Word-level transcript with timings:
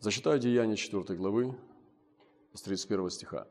Зачитаю 0.00 0.38
Деяния 0.38 0.76
4 0.76 1.18
главы 1.18 1.54
с 2.52 2.60
31 2.62 3.10
стиха. 3.10 3.46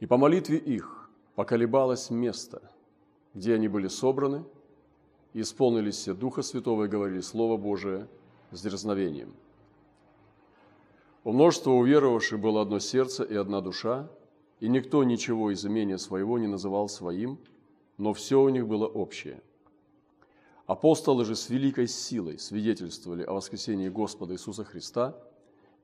«И 0.00 0.06
по 0.06 0.18
молитве 0.18 0.58
их 0.58 1.10
поколебалось 1.34 2.10
место, 2.10 2.62
где 3.32 3.54
они 3.54 3.68
были 3.68 3.88
собраны, 3.88 4.44
и 5.32 5.40
исполнились 5.40 5.96
все 5.96 6.14
Духа 6.14 6.42
Святого 6.42 6.84
и 6.84 6.88
говорили 6.88 7.20
Слово 7.20 7.56
Божие 7.56 8.06
с 8.50 8.60
дерзновением. 8.60 9.34
У 11.24 11.32
множества 11.32 11.70
уверовавших 11.70 12.38
было 12.38 12.62
одно 12.62 12.80
сердце 12.80 13.24
и 13.24 13.34
одна 13.34 13.60
душа, 13.60 14.10
и 14.58 14.68
никто 14.68 15.04
ничего 15.04 15.50
из 15.50 15.64
имения 15.64 15.98
своего 15.98 16.38
не 16.38 16.46
называл 16.46 16.88
своим, 16.88 17.38
но 17.96 18.12
все 18.12 18.40
у 18.40 18.48
них 18.48 18.66
было 18.66 18.86
общее. 18.86 19.42
Апостолы 20.70 21.24
же 21.24 21.34
с 21.34 21.50
великой 21.50 21.88
силой 21.88 22.38
свидетельствовали 22.38 23.24
о 23.24 23.32
воскресении 23.32 23.88
Господа 23.88 24.34
Иисуса 24.34 24.62
Христа, 24.62 25.16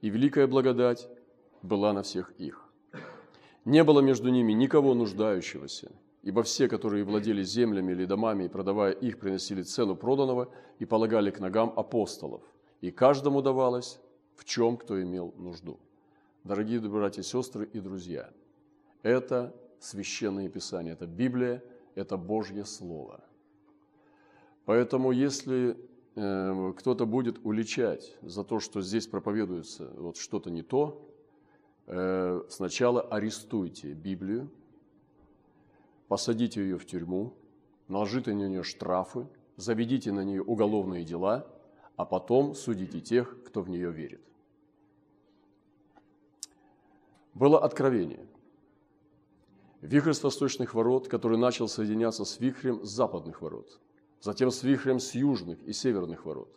и 0.00 0.08
великая 0.08 0.46
благодать 0.46 1.08
была 1.60 1.92
на 1.92 2.04
всех 2.04 2.30
их. 2.38 2.64
Не 3.64 3.82
было 3.82 3.98
между 3.98 4.28
ними 4.28 4.52
никого 4.52 4.94
нуждающегося, 4.94 5.90
ибо 6.22 6.44
все, 6.44 6.68
которые 6.68 7.02
владели 7.02 7.42
землями 7.42 7.90
или 7.90 8.04
домами, 8.04 8.44
и 8.44 8.48
продавая 8.48 8.92
их, 8.92 9.18
приносили 9.18 9.62
цену 9.62 9.96
проданного 9.96 10.52
и 10.78 10.84
полагали 10.84 11.32
к 11.32 11.40
ногам 11.40 11.72
апостолов, 11.74 12.42
и 12.80 12.92
каждому 12.92 13.42
давалось, 13.42 13.98
в 14.36 14.44
чем 14.44 14.76
кто 14.76 15.02
имел 15.02 15.34
нужду. 15.36 15.80
Дорогие 16.44 16.78
братья 16.78 17.22
сестры 17.22 17.68
и 17.72 17.80
друзья, 17.80 18.30
это 19.02 19.52
священное 19.80 20.48
писание, 20.48 20.92
это 20.92 21.08
Библия, 21.08 21.60
это 21.96 22.16
Божье 22.16 22.64
Слово. 22.64 23.24
Поэтому, 24.66 25.12
если 25.12 25.76
э, 26.16 26.72
кто-то 26.76 27.06
будет 27.06 27.38
уличать 27.44 28.16
за 28.20 28.42
то, 28.42 28.58
что 28.58 28.82
здесь 28.82 29.06
проповедуется 29.06 29.90
вот 29.96 30.16
что-то 30.16 30.50
не 30.50 30.62
то, 30.62 31.08
э, 31.86 32.42
сначала 32.48 33.00
арестуйте 33.00 33.92
Библию, 33.92 34.50
посадите 36.08 36.60
ее 36.60 36.78
в 36.78 36.84
тюрьму, 36.84 37.32
наложите 37.86 38.34
на 38.34 38.48
нее 38.48 38.64
штрафы, 38.64 39.28
заведите 39.56 40.10
на 40.10 40.24
нее 40.24 40.42
уголовные 40.42 41.04
дела, 41.04 41.46
а 41.94 42.04
потом 42.04 42.56
судите 42.56 43.00
тех, 43.00 43.44
кто 43.44 43.62
в 43.62 43.70
нее 43.70 43.92
верит. 43.92 44.20
Было 47.34 47.62
откровение. 47.62 48.26
Вихрь 49.80 50.12
с 50.12 50.24
восточных 50.24 50.74
ворот, 50.74 51.06
который 51.06 51.38
начал 51.38 51.68
соединяться 51.68 52.24
с 52.24 52.40
вихрем 52.40 52.84
с 52.84 52.88
западных 52.88 53.42
ворот, 53.42 53.78
затем 54.20 54.50
с 54.50 54.62
вихрем 54.62 55.00
с 55.00 55.14
южных 55.14 55.62
и 55.62 55.72
северных 55.72 56.24
ворот. 56.24 56.54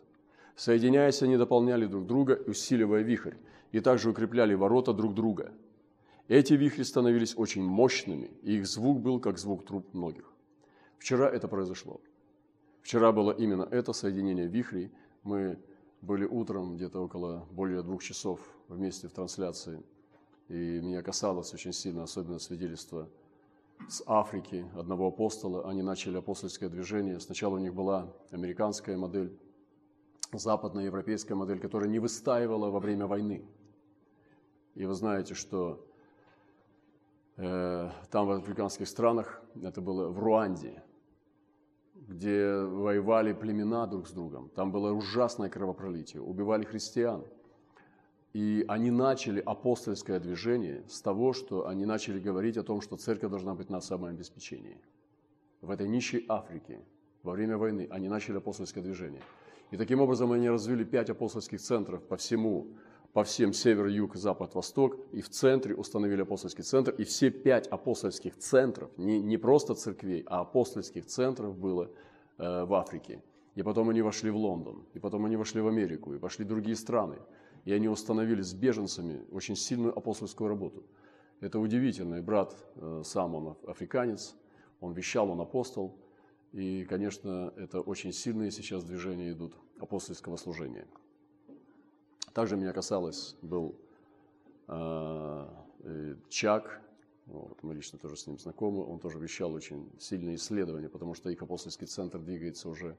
Соединяясь, 0.56 1.22
они 1.22 1.36
дополняли 1.36 1.86
друг 1.86 2.06
друга, 2.06 2.38
усиливая 2.46 3.02
вихрь, 3.02 3.34
и 3.72 3.80
также 3.80 4.10
укрепляли 4.10 4.54
ворота 4.54 4.92
друг 4.92 5.14
друга– 5.14 5.52
эти 6.30 6.52
вихри 6.52 6.84
становились 6.84 7.36
очень 7.36 7.64
мощными, 7.64 8.30
и 8.42 8.58
их 8.58 8.66
звук 8.68 9.00
был 9.00 9.18
как 9.18 9.36
звук 9.36 9.66
труб 9.66 9.92
многих. 9.92 10.32
Вчера 10.96 11.28
это 11.28 11.48
произошло. 11.48 12.00
Вчера 12.82 13.10
было 13.10 13.32
именно 13.32 13.66
это 13.68 13.92
соединение 13.92 14.46
вихрей. 14.46 14.92
Мы 15.24 15.58
были 16.02 16.24
утром 16.24 16.76
где-то 16.76 17.00
около 17.00 17.48
более 17.50 17.82
двух 17.82 18.04
часов 18.04 18.38
вместе 18.68 19.08
в 19.08 19.12
трансляции. 19.12 19.82
И 20.46 20.54
меня 20.54 21.02
касалось 21.02 21.52
очень 21.52 21.72
сильно, 21.72 22.04
особенно 22.04 22.38
свидетельство 22.38 23.08
с 23.88 24.02
Африки, 24.06 24.66
одного 24.76 25.08
апостола. 25.08 25.68
Они 25.68 25.82
начали 25.82 26.16
апостольское 26.16 26.68
движение. 26.68 27.20
Сначала 27.20 27.54
у 27.54 27.58
них 27.58 27.74
была 27.74 28.12
американская 28.30 28.96
модель, 28.96 29.38
западная 30.32 30.84
европейская 30.84 31.34
модель, 31.34 31.58
которая 31.58 31.88
не 31.88 31.98
выстаивала 31.98 32.70
во 32.70 32.80
время 32.80 33.06
войны. 33.06 33.44
И 34.74 34.86
вы 34.86 34.94
знаете, 34.94 35.34
что 35.34 35.86
Э, 37.42 37.90
там 38.10 38.26
в 38.26 38.32
африканских 38.32 38.86
странах, 38.86 39.42
это 39.62 39.80
было 39.80 40.10
в 40.10 40.18
Руанде, 40.18 40.82
где 41.94 42.54
воевали 42.54 43.32
племена 43.32 43.86
друг 43.86 44.08
с 44.08 44.10
другом. 44.10 44.50
Там 44.50 44.70
было 44.70 44.92
ужасное 44.92 45.48
кровопролитие, 45.48 46.20
убивали 46.20 46.64
христиан. 46.64 47.24
И 48.32 48.64
они 48.68 48.90
начали 48.90 49.40
апостольское 49.40 50.20
движение 50.20 50.84
с 50.88 51.00
того, 51.00 51.32
что 51.32 51.66
они 51.66 51.84
начали 51.84 52.20
говорить 52.20 52.56
о 52.56 52.62
том, 52.62 52.80
что 52.80 52.96
церковь 52.96 53.30
должна 53.30 53.54
быть 53.54 53.70
на 53.70 53.80
самом 53.80 54.10
обеспечении. 54.10 54.78
В 55.60 55.70
этой 55.70 55.88
нищей 55.88 56.24
Африке 56.28 56.80
во 57.22 57.32
время 57.32 57.58
войны 57.58 57.88
они 57.90 58.08
начали 58.08 58.36
апостольское 58.36 58.84
движение. 58.84 59.22
И 59.72 59.76
таким 59.76 60.00
образом 60.00 60.32
они 60.32 60.48
развили 60.48 60.84
пять 60.84 61.10
апостольских 61.10 61.60
центров 61.60 62.02
по 62.02 62.16
всему 62.16 62.68
по 63.12 63.24
всем 63.24 63.52
север, 63.52 63.86
юг, 63.86 64.14
запад, 64.14 64.54
восток, 64.54 64.96
и 65.12 65.20
в 65.20 65.28
центре 65.28 65.74
установили 65.74 66.22
апостольский 66.22 66.62
центр, 66.62 66.92
и 66.92 67.04
все 67.04 67.30
пять 67.30 67.66
апостольских 67.66 68.36
центров, 68.36 68.90
не, 68.96 69.20
не 69.20 69.36
просто 69.36 69.74
церквей, 69.74 70.22
а 70.26 70.40
апостольских 70.40 71.06
центров 71.06 71.56
было 71.58 71.90
э, 72.38 72.64
в 72.64 72.72
Африке. 72.74 73.20
И 73.56 73.62
потом 73.62 73.88
они 73.90 74.02
вошли 74.02 74.30
в 74.30 74.36
Лондон, 74.36 74.84
и 74.94 75.00
потом 75.00 75.24
они 75.24 75.36
вошли 75.36 75.60
в 75.60 75.66
Америку, 75.66 76.14
и 76.14 76.18
пошли 76.18 76.44
в 76.44 76.48
другие 76.48 76.76
страны. 76.76 77.16
И 77.64 77.72
они 77.72 77.88
установили 77.88 78.42
с 78.42 78.54
беженцами 78.54 79.24
очень 79.30 79.56
сильную 79.56 79.96
апостольскую 79.96 80.48
работу. 80.48 80.84
Это 81.40 81.58
удивительно. 81.58 82.16
И 82.16 82.20
брат 82.20 82.54
э, 82.76 83.02
сам, 83.04 83.34
он 83.34 83.56
африканец, 83.66 84.34
он 84.80 84.92
вещал, 84.92 85.30
он 85.30 85.40
апостол. 85.40 85.98
И, 86.52 86.84
конечно, 86.84 87.52
это 87.56 87.80
очень 87.80 88.12
сильные 88.12 88.50
сейчас 88.50 88.84
движения 88.84 89.32
идут 89.32 89.54
апостольского 89.78 90.36
служения. 90.36 90.86
Также 92.32 92.56
меня 92.56 92.72
касалось, 92.72 93.36
был 93.42 93.76
э, 94.68 95.46
Чак, 96.28 96.82
вот, 97.26 97.62
мы 97.62 97.74
лично 97.74 97.98
тоже 97.98 98.16
с 98.16 98.26
ним 98.26 98.38
знакомы, 98.38 98.84
он 98.84 98.98
тоже 98.98 99.18
вещал 99.18 99.52
очень 99.52 99.90
сильные 99.98 100.36
исследования, 100.36 100.88
потому 100.88 101.14
что 101.14 101.30
их 101.30 101.42
апостольский 101.42 101.86
центр 101.86 102.18
двигается 102.18 102.68
уже 102.68 102.96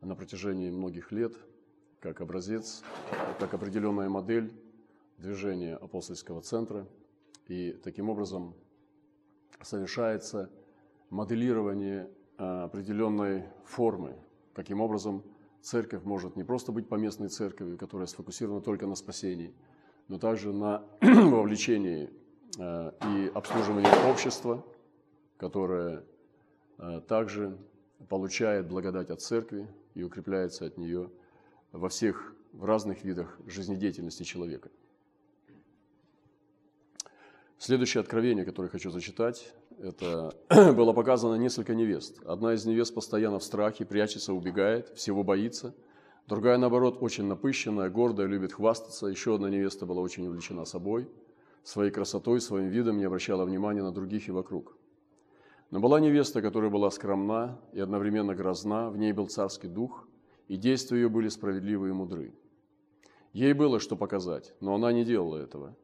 на 0.00 0.16
протяжении 0.16 0.70
многих 0.70 1.12
лет, 1.12 1.34
как 2.02 2.20
образец, 2.20 2.82
как 3.38 3.54
определенная 3.54 4.08
модель 4.08 4.52
движения 5.18 5.76
апостольского 5.76 6.42
центра. 6.42 6.86
И 7.46 7.72
таким 7.84 8.10
образом 8.10 8.54
совершается 9.62 10.50
моделирование 11.10 12.10
определенной 12.36 13.44
формы, 13.64 14.16
каким 14.52 14.80
образом 14.80 15.22
церковь 15.60 16.02
может 16.02 16.34
не 16.34 16.42
просто 16.42 16.72
быть 16.72 16.88
поместной 16.88 17.28
церковью, 17.28 17.78
которая 17.78 18.08
сфокусирована 18.08 18.60
только 18.60 18.88
на 18.88 18.96
спасении, 18.96 19.54
но 20.08 20.18
также 20.18 20.52
на 20.52 20.84
вовлечении 21.00 22.10
э, 22.58 22.92
и 23.14 23.30
обслуживании 23.32 24.10
общества, 24.10 24.64
которое 25.36 26.04
э, 26.78 27.00
также 27.06 27.56
получает 28.08 28.66
благодать 28.66 29.10
от 29.10 29.20
церкви 29.20 29.68
и 29.94 30.02
укрепляется 30.02 30.66
от 30.66 30.76
нее 30.78 31.10
во 31.72 31.88
всех, 31.88 32.34
в 32.52 32.64
разных 32.64 33.02
видах 33.02 33.38
жизнедеятельности 33.46 34.22
человека. 34.22 34.70
Следующее 37.58 38.00
откровение, 38.00 38.44
которое 38.44 38.68
хочу 38.68 38.90
зачитать, 38.90 39.52
это 39.78 40.34
было 40.74 40.92
показано 40.92 41.36
несколько 41.36 41.74
невест. 41.74 42.20
Одна 42.24 42.54
из 42.54 42.66
невест 42.66 42.94
постоянно 42.94 43.38
в 43.38 43.44
страхе, 43.44 43.84
прячется, 43.84 44.34
убегает, 44.34 44.88
всего 44.96 45.22
боится. 45.22 45.74
Другая, 46.26 46.58
наоборот, 46.58 46.98
очень 47.00 47.24
напыщенная, 47.24 47.88
гордая, 47.88 48.26
любит 48.26 48.52
хвастаться. 48.52 49.06
Еще 49.06 49.34
одна 49.34 49.48
невеста 49.48 49.86
была 49.86 50.02
очень 50.02 50.26
увлечена 50.26 50.64
собой, 50.64 51.08
своей 51.62 51.90
красотой, 51.90 52.40
своим 52.40 52.68
видом, 52.68 52.98
не 52.98 53.04
обращала 53.04 53.44
внимания 53.44 53.82
на 53.82 53.92
других 53.92 54.28
и 54.28 54.32
вокруг. 54.32 54.76
Но 55.70 55.80
была 55.80 56.00
невеста, 56.00 56.42
которая 56.42 56.70
была 56.70 56.90
скромна 56.90 57.58
и 57.72 57.80
одновременно 57.80 58.34
грозна, 58.34 58.90
в 58.90 58.98
ней 58.98 59.12
был 59.12 59.28
царский 59.28 59.68
дух, 59.68 60.06
и 60.48 60.56
действия 60.56 61.00
ее 61.00 61.08
были 61.08 61.28
справедливы 61.28 61.88
и 61.88 61.92
мудры. 61.92 62.32
Ей 63.32 63.52
было 63.52 63.80
что 63.80 63.96
показать, 63.96 64.54
но 64.60 64.74
она 64.74 64.92
не 64.92 65.04
делала 65.04 65.36
этого. 65.36 65.74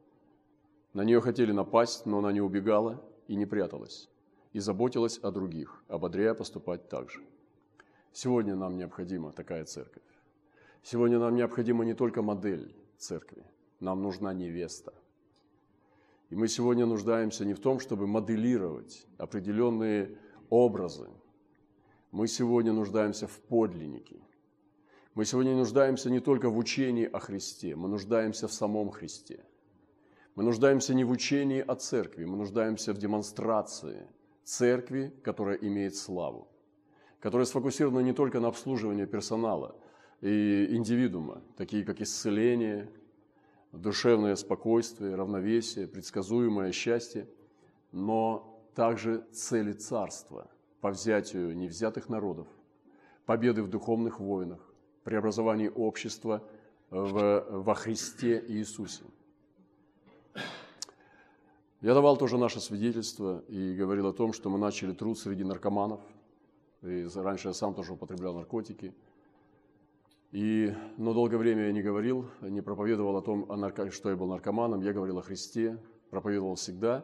На 0.93 1.03
нее 1.03 1.21
хотели 1.21 1.51
напасть, 1.51 2.05
но 2.05 2.19
она 2.19 2.31
не 2.31 2.41
убегала, 2.41 3.03
и 3.27 3.35
не 3.35 3.45
пряталась, 3.45 4.09
и 4.53 4.59
заботилась 4.59 5.19
о 5.19 5.31
других, 5.31 5.83
ободряя 5.87 6.33
поступать 6.33 6.89
так 6.89 7.09
же. 7.09 7.21
Сегодня 8.11 8.55
нам 8.55 8.75
необходима 8.75 9.31
такая 9.31 9.65
церковь. 9.65 10.03
Сегодня 10.81 11.19
нам 11.19 11.35
необходима 11.35 11.85
не 11.85 11.93
только 11.93 12.21
модель 12.21 12.75
церкви, 12.97 13.43
нам 13.79 14.01
нужна 14.01 14.33
невеста. 14.33 14.93
И 16.29 16.35
мы 16.35 16.47
сегодня 16.47 16.85
нуждаемся 16.85 17.45
не 17.45 17.53
в 17.53 17.59
том, 17.59 17.79
чтобы 17.79 18.07
моделировать 18.07 19.05
определенные 19.17 20.17
образы. 20.49 21.07
Мы 22.11 22.27
сегодня 22.27 22.73
нуждаемся 22.73 23.27
в 23.27 23.39
подлиннике. 23.39 24.19
Мы 25.19 25.25
сегодня 25.25 25.53
нуждаемся 25.53 26.09
не 26.09 26.21
только 26.21 26.49
в 26.49 26.57
учении 26.57 27.03
о 27.03 27.19
Христе, 27.19 27.75
мы 27.75 27.89
нуждаемся 27.89 28.47
в 28.47 28.53
самом 28.53 28.89
Христе. 28.89 29.43
Мы 30.35 30.43
нуждаемся 30.43 30.93
не 30.93 31.03
в 31.03 31.11
учении 31.11 31.59
о 31.59 31.75
церкви, 31.75 32.23
мы 32.23 32.37
нуждаемся 32.37 32.93
в 32.93 32.97
демонстрации 32.97 34.07
церкви, 34.45 35.13
которая 35.21 35.57
имеет 35.57 35.97
славу, 35.97 36.47
которая 37.19 37.45
сфокусирована 37.45 37.99
не 37.99 38.13
только 38.13 38.39
на 38.39 38.47
обслуживании 38.47 39.03
персонала, 39.03 39.75
и 40.21 40.67
индивидуума, 40.69 41.41
такие 41.57 41.83
как 41.83 41.99
исцеление, 41.99 42.89
душевное 43.73 44.37
спокойствие, 44.37 45.15
равновесие, 45.15 45.85
предсказуемое 45.85 46.71
счастье, 46.71 47.27
но 47.91 48.63
также 48.73 49.25
цели 49.33 49.73
царства 49.73 50.49
по 50.79 50.91
взятию 50.91 51.57
невзятых 51.57 52.07
народов, 52.07 52.47
победы 53.25 53.63
в 53.63 53.67
духовных 53.67 54.21
войнах, 54.21 54.68
преобразовании 55.09 55.71
общества 55.73 56.43
в, 56.91 57.45
во 57.49 57.73
Христе 57.73 58.43
Иисусе. 58.47 59.03
Я 61.81 61.95
давал 61.95 62.15
тоже 62.15 62.37
наше 62.37 62.59
свидетельство 62.59 63.43
и 63.47 63.73
говорил 63.73 64.05
о 64.07 64.13
том, 64.13 64.33
что 64.33 64.51
мы 64.51 64.59
начали 64.59 64.93
труд 64.93 65.17
среди 65.17 65.43
наркоманов. 65.43 65.99
И 66.83 67.07
раньше 67.15 67.47
я 67.47 67.53
сам 67.53 67.73
тоже 67.73 67.93
употреблял 67.93 68.35
наркотики. 68.35 68.93
И, 70.31 70.75
но 70.97 71.13
долгое 71.13 71.37
время 71.37 71.65
я 71.65 71.71
не 71.71 71.81
говорил, 71.81 72.29
не 72.41 72.61
проповедовал 72.61 73.17
о 73.17 73.21
том, 73.23 73.47
что 73.91 74.11
я 74.11 74.15
был 74.15 74.27
наркоманом. 74.27 74.81
Я 74.81 74.93
говорил 74.93 75.17
о 75.17 75.23
Христе, 75.23 75.79
проповедовал 76.11 76.53
всегда, 76.53 77.03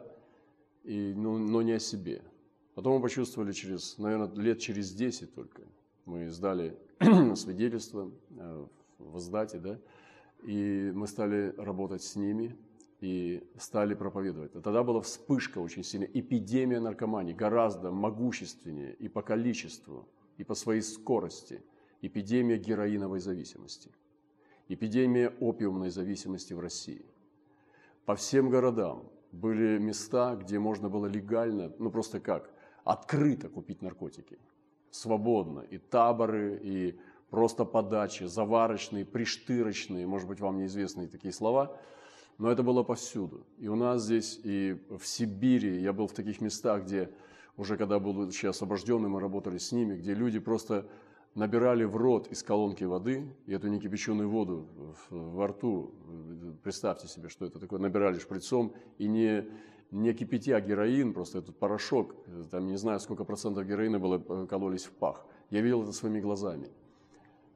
и, 0.84 1.12
но, 1.16 1.38
но 1.38 1.60
не 1.60 1.72
о 1.72 1.80
себе. 1.80 2.22
Потом 2.76 2.96
мы 2.96 3.02
почувствовали 3.02 3.50
через, 3.50 3.98
наверное, 3.98 4.30
лет 4.36 4.60
через 4.60 4.92
10 4.92 5.34
только. 5.34 5.62
Мы 6.06 6.30
сдали 6.30 6.78
свидетельство 7.36 8.10
э, 8.30 8.66
в 8.98 9.18
издате, 9.18 9.58
да, 9.58 9.78
и 10.42 10.90
мы 10.94 11.06
стали 11.06 11.54
работать 11.58 12.02
с 12.02 12.16
ними, 12.16 12.56
и 13.00 13.46
стали 13.58 13.94
проповедовать. 13.94 14.54
И 14.54 14.60
тогда 14.60 14.82
была 14.82 15.00
вспышка 15.00 15.58
очень 15.58 15.82
сильная, 15.82 16.08
эпидемия 16.12 16.80
наркомании, 16.80 17.34
гораздо 17.34 17.90
могущественнее 17.90 18.94
и 18.94 19.08
по 19.08 19.22
количеству, 19.22 20.08
и 20.38 20.44
по 20.44 20.54
своей 20.54 20.82
скорости, 20.82 21.62
эпидемия 22.00 22.56
героиновой 22.56 23.20
зависимости, 23.20 23.90
эпидемия 24.68 25.30
опиумной 25.40 25.90
зависимости 25.90 26.54
в 26.54 26.60
России. 26.60 27.04
По 28.04 28.14
всем 28.14 28.48
городам 28.48 29.10
были 29.32 29.78
места, 29.78 30.36
где 30.36 30.58
можно 30.58 30.88
было 30.88 31.06
легально, 31.06 31.72
ну 31.78 31.90
просто 31.90 32.20
как, 32.20 32.50
открыто 32.84 33.48
купить 33.48 33.82
наркотики, 33.82 34.38
свободно, 35.00 35.60
и 35.60 35.78
таборы, 35.78 36.60
и 36.62 36.98
просто 37.30 37.64
подачи, 37.64 38.24
заварочные, 38.24 39.04
приштырочные, 39.04 40.06
может 40.06 40.28
быть, 40.28 40.40
вам 40.40 40.58
неизвестные 40.58 41.08
такие 41.08 41.32
слова– 41.32 41.76
но 42.38 42.50
это 42.50 42.62
было 42.62 42.82
повсюду. 42.82 43.46
И 43.58 43.68
у 43.68 43.76
нас 43.76 44.02
здесь, 44.02 44.38
и 44.42 44.78
в 44.90 45.06
Сибири, 45.06 45.80
я 45.80 45.92
был 45.92 46.06
в 46.06 46.12
таких 46.12 46.40
местах, 46.40 46.84
где 46.84 47.10
уже 47.56 47.76
когда 47.76 47.98
был 47.98 48.26
еще 48.28 48.50
освобожденный, 48.50 49.08
мы 49.08 49.20
работали 49.20 49.56
с 49.56 49.72
ними, 49.72 49.96
где 49.96 50.12
люди 50.12 50.38
просто 50.38 50.86
набирали 51.34 51.84
в 51.84 51.96
рот 51.96 52.28
из 52.28 52.42
колонки 52.42 52.84
воды, 52.84 53.34
и 53.46 53.52
эту 53.52 53.68
некипяченую 53.68 54.28
воду 54.28 54.68
во 55.08 55.46
рту, 55.46 55.94
представьте 56.62 57.08
себе, 57.08 57.28
что 57.28 57.46
это 57.46 57.58
такое, 57.58 57.78
набирали 57.78 58.18
шприцом, 58.18 58.74
и 58.98 59.08
не, 59.08 59.46
не 59.90 60.12
кипятя 60.12 60.60
героин, 60.60 61.12
просто 61.12 61.38
этот 61.38 61.56
порошок, 61.56 62.14
там 62.50 62.66
не 62.66 62.76
знаю, 62.76 63.00
сколько 63.00 63.24
процентов 63.24 63.66
героина 63.66 63.98
было, 63.98 64.46
кололись 64.46 64.84
в 64.84 64.90
пах. 64.90 65.24
Я 65.50 65.60
видел 65.60 65.82
это 65.82 65.92
своими 65.92 66.20
глазами. 66.20 66.68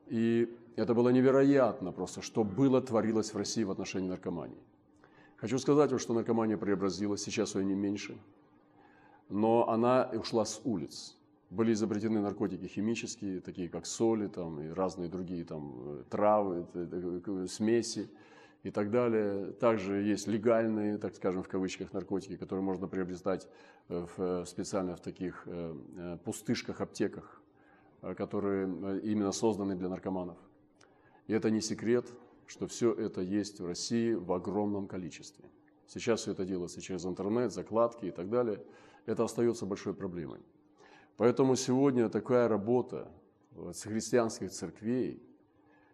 И 0.06 0.48
это 0.76 0.94
было 0.94 1.10
невероятно 1.10 1.92
просто, 1.92 2.22
что 2.22 2.44
было, 2.44 2.80
творилось 2.80 3.34
в 3.34 3.36
России 3.36 3.64
в 3.64 3.70
отношении 3.70 4.08
наркомании. 4.08 4.62
Хочу 5.36 5.58
сказать 5.58 5.90
вам, 5.90 5.98
что 5.98 6.14
наркомания 6.14 6.56
преобразилась, 6.56 7.22
сейчас 7.22 7.54
ее 7.54 7.64
не 7.64 7.74
меньше, 7.74 8.18
но 9.28 9.68
она 9.68 10.10
ушла 10.12 10.44
с 10.44 10.60
улиц. 10.64 11.16
Были 11.50 11.72
изобретены 11.72 12.20
наркотики 12.20 12.66
химические, 12.66 13.40
такие 13.40 13.68
как 13.68 13.86
соли 13.86 14.28
там, 14.28 14.60
и 14.60 14.68
разные 14.68 15.08
другие 15.08 15.44
там, 15.44 15.72
э, 15.84 16.02
травы, 16.08 16.66
э, 16.74 17.46
смеси 17.48 18.08
и 18.62 18.70
так 18.70 18.90
далее. 18.90 19.52
Также 19.52 20.02
есть 20.02 20.26
легальные, 20.26 20.98
так 20.98 21.14
скажем, 21.14 21.42
в 21.42 21.48
кавычках, 21.48 21.92
наркотики, 21.92 22.36
которые 22.36 22.64
можно 22.64 22.88
приобретать 22.88 23.48
э, 23.88 24.06
в, 24.16 24.44
специально 24.44 24.96
в 24.96 25.00
таких 25.00 25.46
пустышках, 26.24 26.80
аптеках, 26.80 27.42
которые 28.16 28.66
именно 29.00 29.32
созданы 29.32 29.76
для 29.76 29.88
наркоманов. 29.88 30.38
И 31.26 31.32
это 31.32 31.50
не 31.50 31.60
секрет, 31.60 32.06
что 32.46 32.66
все 32.66 32.92
это 32.92 33.20
есть 33.20 33.60
в 33.60 33.66
России 33.66 34.14
в 34.14 34.32
огромном 34.32 34.88
количестве. 34.88 35.44
Сейчас 35.86 36.20
все 36.20 36.32
это 36.32 36.44
делается 36.44 36.80
через 36.80 37.04
интернет, 37.04 37.52
закладки 37.52 38.06
и 38.06 38.10
так 38.10 38.28
далее. 38.28 38.64
Это 39.06 39.24
остается 39.24 39.66
большой 39.66 39.94
проблемой. 39.94 40.40
Поэтому 41.16 41.56
сегодня 41.56 42.08
такая 42.08 42.48
работа 42.48 43.08
с 43.72 43.82
христианских 43.82 44.50
церквей, 44.50 45.22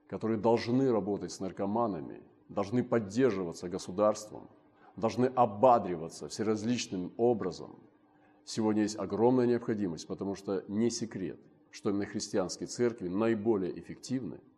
которые 0.07 0.39
должны 0.39 0.93
работать 0.93 1.33
с 1.33 1.41
наркоманами, 1.41 2.23
должны 2.49 2.85
поддерживаться 2.85 3.69
государством, 3.69 4.49
должны 4.97 5.27
ободриваться 5.27 6.29
всеразличным 6.29 7.13
образом. 7.17 7.79
Сегодня 8.45 8.83
есть 8.83 8.99
огромная 8.99 9.47
необходимость, 9.47 10.07
потому 10.07 10.35
что 10.35 10.65
не 10.69 10.91
секрет, 10.91 11.39
что 11.71 11.91
именно 11.91 12.07
христианские 12.07 12.67
церкви 12.67 13.09
наиболее 13.09 13.79
эффективны– 13.79 14.41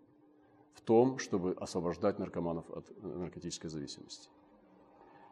в 0.78 0.80
том, 0.80 1.18
чтобы 1.18 1.56
освобождать 1.60 2.18
наркоманов 2.20 2.70
от 2.70 2.88
э, 2.90 3.06
наркотической 3.06 3.68
зависимости. 3.68 4.30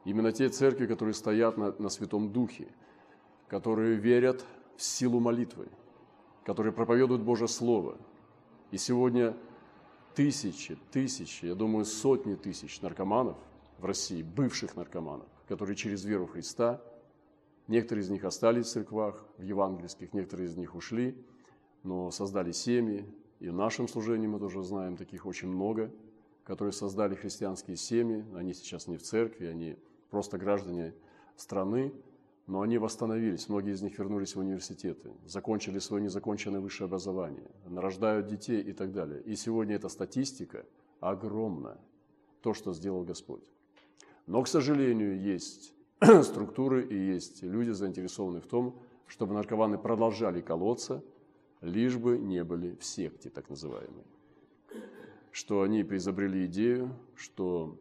Именно 0.05 0.33
те 0.33 0.49
церкви, 0.49 0.87
которые 0.87 1.15
стоят 1.15 1.57
на, 1.57 1.73
на 1.79 1.89
Святом 1.89 2.33
Духе, 2.33 2.67
которые 3.49 3.95
верят 3.95 4.45
в 4.77 4.83
силу 4.83 5.21
молитвы, 5.21 5.69
которые 6.45 6.73
проповедуют 6.73 7.23
Божье 7.23 7.47
Слово. 7.47 7.97
И 8.73 8.77
сегодня 8.77 9.37
тысячи, 10.17 10.77
тысячи, 10.91 11.45
я 11.45 11.55
думаю, 11.55 11.85
сотни 11.85 12.35
тысяч 12.35 12.81
наркоманов 12.81 13.37
в 13.79 13.85
России, 13.85 14.23
бывших 14.23 14.75
наркоманов, 14.75 15.29
которые 15.47 15.77
через 15.77 16.05
веру 16.05 16.27
Христа, 16.27 16.83
некоторые 17.69 18.03
из 18.03 18.11
них 18.11 18.25
остались 18.25 18.67
в 18.67 18.71
церквах, 18.71 19.25
в 19.37 19.43
евангельских, 19.43 20.15
некоторые 20.15 20.49
из 20.49 20.57
них 20.57 20.75
ушли, 20.75 21.23
но 21.83 22.11
создали 22.11 22.51
семьи, 22.53 23.07
и 23.41 23.51
в 23.51 23.53
нашем 23.53 23.87
служении 23.87 24.27
мы 24.27 24.39
тоже 24.39 24.63
знаем 24.63 24.97
таких 24.97 25.27
очень 25.27 25.49
много, 25.49 25.93
которые 26.45 26.73
создали 26.73 27.15
христианские 27.15 27.77
семьи. 27.77 28.25
Они 28.35 28.55
сейчас 28.55 28.87
не 28.87 28.97
в 28.97 29.03
церкви, 29.03 29.47
они 29.47 29.77
просто 30.11 30.39
граждане 30.39 30.95
страны, 31.37 31.93
но 32.47 32.61
они 32.61 32.79
восстановились. 32.79 33.49
Многие 33.49 33.75
из 33.75 33.83
них 33.83 33.99
вернулись 33.99 34.35
в 34.35 34.41
университеты, 34.41 35.11
закончили 35.27 35.79
свое 35.79 36.03
незаконченное 36.03 36.61
высшее 36.61 36.87
образование, 36.87 37.51
нарождают 37.67 38.27
детей 38.27 38.61
и 38.61 38.73
так 38.73 38.93
далее. 38.93 39.23
И 39.23 39.37
сегодня 39.37 39.77
эта 39.77 39.89
статистика 39.89 40.65
огромна, 41.01 41.79
то, 42.43 42.55
что 42.55 42.73
сделал 42.73 43.05
Господь. 43.05 43.43
Но, 44.27 44.43
к 44.43 44.49
сожалению, 44.49 45.21
есть 45.21 45.75
структуры 46.23 46.87
и 46.87 46.97
есть 46.97 47.43
люди, 47.43 47.71
заинтересованные 47.71 48.41
в 48.41 48.47
том, 48.47 48.79
чтобы 49.07 49.35
наркоманы 49.35 49.79
продолжали 49.79 50.41
колоться– 50.41 51.03
лишь 51.61 51.97
бы 51.97 52.19
не 52.19 52.45
были 52.45 52.75
в 52.77 52.85
секте, 52.85 53.31
так 53.31 53.49
называемой. 53.49 54.05
Что 55.31 55.63
они 55.63 55.83
изобрели 55.83 56.47
идею, 56.47 56.97
что 57.15 57.79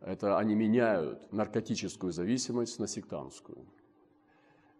это 0.00 0.38
они 0.38 0.54
меняют 0.54 1.32
наркотическую 1.32 2.12
зависимость 2.12 2.78
на 2.78 2.86
сектантскую. 2.86 3.58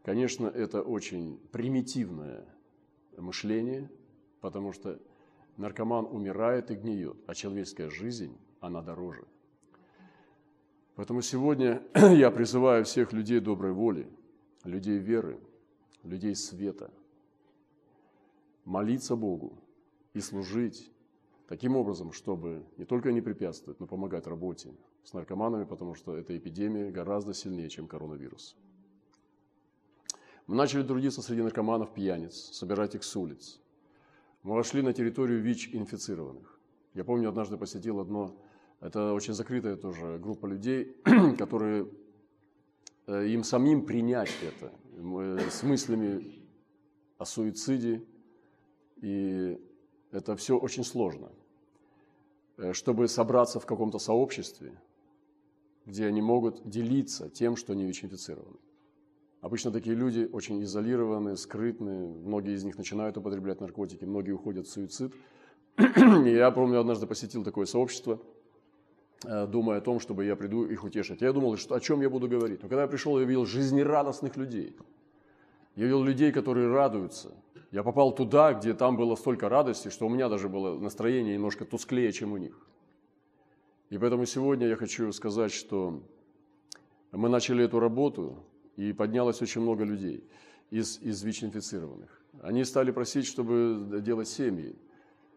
Конечно, 0.07 0.47
это 0.47 0.83
очень 0.83 1.37
примитивное 1.51 2.47
мышление, 3.17 3.91
потому 4.41 4.73
что 4.73 5.01
наркоман 5.57 6.07
умирает 6.07 6.71
и 6.71 6.77
гниет, 6.77 7.17
а 7.27 7.35
человеческая 7.35 7.91
жизнь, 7.91 8.39
она 8.61 8.83
дороже. 8.83 9.25
Поэтому 10.95 11.23
сегодня 11.23 11.83
я 11.95 12.31
призываю 12.31 12.85
всех 12.85 13.13
людей 13.13 13.41
доброй 13.41 13.73
воли, 13.73 14.09
людей 14.63 14.99
веры, 14.99 15.41
людей 16.05 16.37
света– 16.37 16.93
молиться 18.65 19.17
Богу 19.17 19.59
и 20.15 20.21
служить 20.21 20.89
таким 21.49 21.75
образом, 21.75 22.13
чтобы 22.13 22.65
не 22.77 22.85
только 22.85 23.11
не 23.11 23.23
препятствовать, 23.23 23.81
но 23.81 23.89
помогать 23.89 24.29
работе 24.29 24.73
с 25.03 25.13
наркоманами, 25.15 25.65
потому 25.65 25.97
что 25.97 26.17
эта 26.17 26.39
эпидемия 26.39 26.93
гораздо 26.93 27.35
сильнее, 27.35 27.69
чем 27.69 27.89
коронавирус. 27.89 28.57
Мы 30.47 30.55
начали 30.55 30.83
трудиться 30.83 31.23
среди 31.23 31.43
наркоманов 31.43 31.93
пьяниц, 31.93 32.35
собирать 32.53 32.95
их 32.95 33.03
с 33.03 33.17
улиц. 33.17 33.61
Мы 34.43 34.55
вошли 34.55 34.81
на 34.81 34.93
территорию 34.93 35.43
ВИЧ-инфицированных. 35.43 36.61
Я 36.95 37.05
помню, 37.05 37.29
однажды 37.29 37.57
посетил 37.57 37.99
одно, 37.99 38.37
это 38.81 39.13
очень 39.13 39.35
закрытая 39.35 39.77
тоже 39.77 40.19
группа 40.19 40.47
людей, 40.47 40.97
которые 41.39 41.89
э, 43.07 43.27
им 43.27 43.43
самим 43.43 43.85
принять 43.85 44.31
это, 44.43 44.73
с 45.51 45.63
мыслями 45.65 46.43
о 47.19 47.25
суициде, 47.25 48.05
и 49.03 49.61
это 50.13 50.37
все 50.37 50.57
очень 50.57 50.85
сложно. 50.85 51.33
Э, 52.57 52.73
чтобы 52.73 53.09
собраться 53.09 53.61
в 53.61 53.67
каком-то 53.67 53.99
сообществе, 53.99 54.81
где 55.85 56.07
они 56.07 56.23
могут 56.23 56.69
делиться 56.69 57.29
тем, 57.29 57.57
что 57.57 57.73
они 57.73 57.85
ВИЧ-инфицированы. 57.85 58.57
Обычно 59.47 59.71
такие 59.71 59.95
люди 59.95 60.29
очень 60.33 60.61
изолированы, 60.65 61.37
скрытны, 61.37 62.09
многие 62.09 62.55
из 62.55 62.65
них 62.65 62.77
начинают 62.77 63.17
употреблять 63.17 63.61
наркотики, 63.61 64.05
многие 64.05 64.33
уходят 64.33 64.67
в 64.67 64.71
суицид. 64.71 65.15
Я 65.79 66.51
помню, 66.51 66.81
однажды 66.81 67.07
посетил 67.07 67.45
такое 67.45 67.67
сообщество, 67.67 68.19
э, 69.25 69.47
думая 69.47 69.79
о 69.79 69.81
том, 69.81 70.01
чтобы 70.01 70.25
я 70.25 70.35
приду 70.35 70.65
их 70.65 70.83
утешить. 70.83 71.21
Я 71.21 71.33
думал, 71.33 71.59
что, 71.59 71.77
о 71.77 71.81
чем 71.81 72.01
я 72.01 72.11
буду 72.11 72.27
говорить. 72.27 72.61
Но 72.65 72.69
когда 72.69 72.83
я 72.83 72.89
пришел, 72.89 73.21
я 73.21 73.25
видел 73.25 73.47
жизнерадостных 73.47 74.37
людей. 74.37 74.75
Я 75.77 75.85
видел 75.85 76.03
людей, 76.03 76.33
которые 76.33 76.67
радуются. 76.67 77.31
Я 77.71 77.85
попал 77.85 78.13
туда, 78.13 78.53
где 78.53 78.75
там 78.75 78.97
было 78.97 79.15
столько 79.15 79.49
радости, 79.49 79.91
что 79.91 80.07
у 80.07 80.09
меня 80.09 80.29
даже 80.29 80.49
было 80.49 80.77
настроение 80.77 81.35
немножко 81.35 81.65
тусклее, 81.65 82.11
чем 82.11 82.33
у 82.33 82.37
них. 82.37 82.67
И 83.91 83.99
поэтому 83.99 84.27
сегодня 84.27 84.67
я 84.67 84.75
хочу 84.75 85.13
сказать, 85.13 85.53
что 85.53 86.03
мы 87.13 87.29
начали 87.29 87.65
эту 87.65 87.79
работу, 87.79 88.43
и 88.77 88.93
поднялось 88.93 89.43
очень 89.43 89.61
много 89.61 89.85
людей 89.85 90.25
из, 90.71 91.01
из 91.01 91.23
ВИЧ-инфицированных. 91.23 92.23
Они 92.43 92.65
стали 92.65 92.91
просить, 92.91 93.27
чтобы 93.27 94.01
делать 94.03 94.29
семьи. 94.29 94.77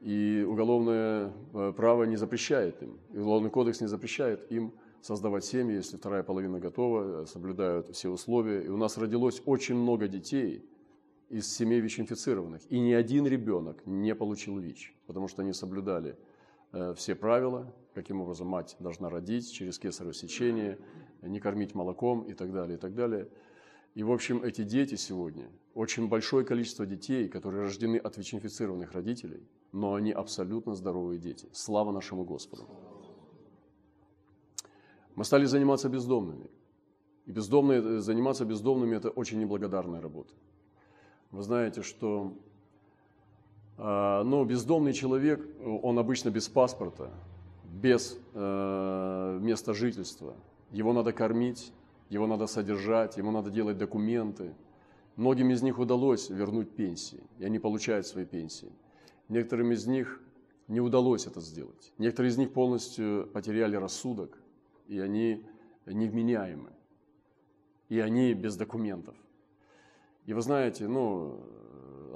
И 0.01 0.45
уголовное 0.47 1.33
э, 1.53 1.73
право 1.75 2.03
не 2.05 2.15
запрещает 2.15 2.81
им, 2.81 2.97
и 3.11 3.17
уголовный 3.17 3.49
кодекс 3.49 3.81
не 3.81 3.87
запрещает 3.87 4.49
им 4.49 4.73
создавать 5.01 5.43
семьи, 5.43 5.75
если 5.75 5.97
вторая 5.97 6.23
половина 6.23 6.59
готова, 6.59 7.25
соблюдают 7.25 7.93
все 7.93 8.09
условия. 8.09 8.63
И 8.63 8.69
у 8.69 8.77
нас 8.77 8.97
родилось 8.97 9.41
очень 9.45 9.75
много 9.75 10.07
детей 10.07 10.63
из 11.29 11.53
семей 11.53 11.81
ВИЧ-инфицированных. 11.81 12.61
И 12.69 12.79
ни 12.79 12.93
один 12.93 13.27
ребенок 13.27 13.85
не 13.85 14.15
получил 14.15 14.57
ВИЧ, 14.57 14.95
потому 15.05 15.27
что 15.27 15.41
они 15.41 15.53
соблюдали 15.53 16.17
э, 16.71 16.93
все 16.95 17.15
правила, 17.15 17.73
каким 17.93 18.21
образом 18.21 18.47
мать 18.47 18.77
должна 18.79 19.09
родить 19.09 19.51
через 19.51 19.77
кесарево 19.79 20.13
сечение, 20.13 20.77
не 21.21 21.39
кормить 21.39 21.75
молоком 21.75 22.23
и 22.23 22.33
так 22.33 22.51
далее, 22.51 22.77
и 22.77 22.79
так 22.79 22.93
далее. 22.95 23.27
И, 23.95 24.03
в 24.03 24.11
общем, 24.11 24.43
эти 24.43 24.63
дети 24.63 24.95
сегодня, 24.95 25.49
очень 25.73 26.07
большое 26.07 26.45
количество 26.45 26.85
детей, 26.85 27.27
которые 27.27 27.63
рождены 27.63 27.97
от 27.97 28.17
ВИЧ-инфицированных 28.17 28.91
родителей, 28.91 29.43
но 29.71 29.95
они 29.95 30.11
абсолютно 30.11 30.75
здоровые 30.75 31.19
дети. 31.19 31.47
Слава 31.51 31.91
нашему 31.91 32.23
Господу. 32.23 32.67
Мы 35.15 35.25
стали 35.25 35.45
заниматься 35.45 35.89
бездомными. 35.89 36.49
И 37.25 37.31
бездомные, 37.31 37.99
заниматься 37.99 38.45
бездомными– 38.45 38.95
это 38.97 39.09
очень 39.09 39.39
неблагодарная 39.39 40.01
работа. 40.01 40.33
Вы 41.31 41.43
знаете, 41.43 41.81
что 41.81 42.33
э, 43.77 44.23
ну, 44.23 44.45
бездомный 44.45 44.93
человек, 44.93 45.45
он 45.83 45.99
обычно 45.99 46.29
без 46.29 46.47
паспорта, 46.47 47.11
без 47.65 48.17
э, 48.33 49.39
места 49.41 49.73
жительства. 49.73 50.35
Его 50.71 50.93
надо 50.93 51.13
кормить, 51.13 51.73
его 52.09 52.27
надо 52.27 52.47
содержать, 52.47 53.17
ему 53.17 53.31
надо 53.31 53.49
делать 53.49 53.77
документы. 53.77 54.53
Многим 55.15 55.51
из 55.51 55.61
них 55.61 55.79
удалось 55.79 56.29
вернуть 56.29 56.71
пенсии, 56.71 57.23
и 57.39 57.45
они 57.45 57.59
получают 57.59 58.07
свои 58.07 58.25
пенсии. 58.25 58.71
Некоторым 59.27 59.71
из 59.71 59.85
них 59.85 60.21
не 60.67 60.79
удалось 60.79 61.27
это 61.27 61.41
сделать. 61.41 61.93
Некоторые 61.97 62.31
из 62.31 62.37
них 62.37 62.53
полностью 62.53 63.27
потеряли 63.33 63.75
рассудок, 63.75 64.37
и 64.87 64.99
они 64.99 65.45
невменяемы, 65.85 66.71
и 67.89 67.99
они 67.99 68.33
без 68.33 68.55
документов. 68.55 69.15
И 70.25 70.33
вы 70.33 70.41
знаете, 70.41 70.87
ну, 70.87 71.43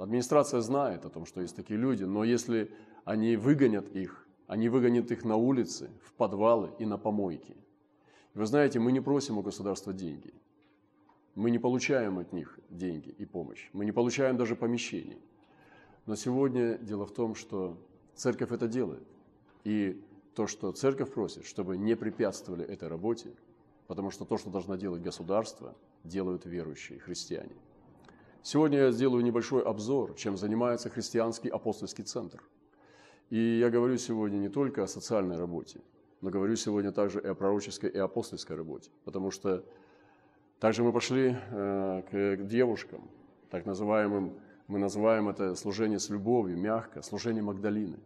администрация 0.00 0.60
знает 0.60 1.04
о 1.04 1.10
том, 1.10 1.26
что 1.26 1.40
есть 1.40 1.56
такие 1.56 1.78
люди, 1.78 2.04
но 2.04 2.24
если 2.24 2.72
они 3.04 3.36
выгонят 3.36 3.88
их, 3.90 4.26
они 4.46 4.68
выгонят 4.68 5.10
их 5.10 5.24
на 5.24 5.36
улицы, 5.36 5.90
в 6.02 6.12
подвалы 6.12 6.70
и 6.78 6.86
на 6.86 6.96
помойки. 6.96 7.56
Вы 8.34 8.46
знаете, 8.46 8.80
мы 8.80 8.90
не 8.90 9.00
просим 9.00 9.38
у 9.38 9.42
государства 9.42 9.92
деньги. 9.92 10.34
Мы 11.36 11.50
не 11.50 11.58
получаем 11.58 12.18
от 12.18 12.32
них 12.32 12.58
деньги 12.68 13.14
и 13.16 13.24
помощь. 13.24 13.70
Мы 13.72 13.84
не 13.84 13.92
получаем 13.92 14.36
даже 14.36 14.56
помещений. 14.56 15.18
Но 16.06 16.16
сегодня 16.16 16.76
дело 16.78 17.06
в 17.06 17.12
том, 17.12 17.36
что 17.36 17.78
церковь 18.14 18.50
это 18.50 18.66
делает. 18.66 19.06
И 19.62 20.02
то, 20.34 20.48
что 20.48 20.72
церковь 20.72 21.12
просит, 21.12 21.46
чтобы 21.46 21.76
не 21.76 21.94
препятствовали 21.94 22.64
этой 22.64 22.88
работе, 22.88 23.30
потому 23.86 24.10
что 24.10 24.24
то, 24.24 24.36
что 24.36 24.50
должно 24.50 24.74
делать 24.74 25.00
государство, 25.00 25.76
делают 26.02 26.44
верующие 26.44 26.98
христиане. 26.98 27.54
Сегодня 28.42 28.78
я 28.78 28.90
сделаю 28.90 29.24
небольшой 29.24 29.62
обзор, 29.62 30.14
чем 30.14 30.36
занимается 30.36 30.90
христианский 30.90 31.48
апостольский 31.48 32.04
центр. 32.04 32.42
И 33.30 33.58
я 33.58 33.70
говорю 33.70 33.96
сегодня 33.96 34.38
не 34.38 34.48
только 34.48 34.82
о 34.82 34.88
социальной 34.88 35.38
работе, 35.38 35.80
но 36.24 36.30
говорю 36.30 36.56
сегодня 36.56 36.90
также 36.90 37.20
и 37.20 37.26
о 37.26 37.34
пророческой 37.34 37.90
и 37.90 37.98
апостольской 37.98 38.56
работе, 38.56 38.90
потому 39.04 39.30
что 39.30 39.62
также 40.58 40.82
мы 40.82 40.90
пошли 40.90 41.36
э, 41.50 42.36
к 42.38 42.44
девушкам, 42.46 43.10
так 43.50 43.66
называемым, 43.66 44.40
мы 44.66 44.78
называем 44.78 45.28
это 45.28 45.54
служение 45.54 45.98
с 45.98 46.08
любовью, 46.08 46.56
мягко, 46.56 47.02
служение 47.02 47.42
Магдалины. 47.42 47.98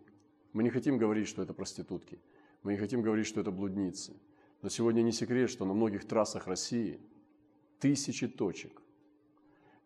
Мы 0.52 0.64
не 0.64 0.70
хотим 0.70 0.98
говорить, 0.98 1.28
что 1.28 1.42
это 1.42 1.54
проститутки, 1.54 2.18
мы 2.64 2.72
не 2.72 2.78
хотим 2.78 3.02
говорить, 3.02 3.24
что 3.24 3.40
это 3.40 3.52
блудницы. 3.52 4.14
Но 4.62 4.68
сегодня 4.68 5.02
не 5.02 5.12
секрет, 5.12 5.48
что 5.48 5.64
на 5.64 5.72
многих 5.72 6.04
трассах 6.04 6.48
России 6.48 6.98
тысячи 7.78 8.26
точек, 8.26 8.82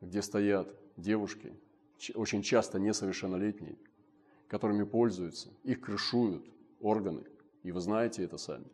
где 0.00 0.22
стоят 0.22 0.74
девушки, 0.96 1.52
очень 2.14 2.40
часто 2.40 2.78
несовершеннолетние, 2.78 3.76
которыми 4.48 4.84
пользуются, 4.84 5.50
их 5.64 5.82
крышуют 5.82 6.46
органы, 6.80 7.24
и 7.62 7.70
вы 7.70 7.80
знаете 7.80 8.24
это 8.24 8.38
сами. 8.38 8.66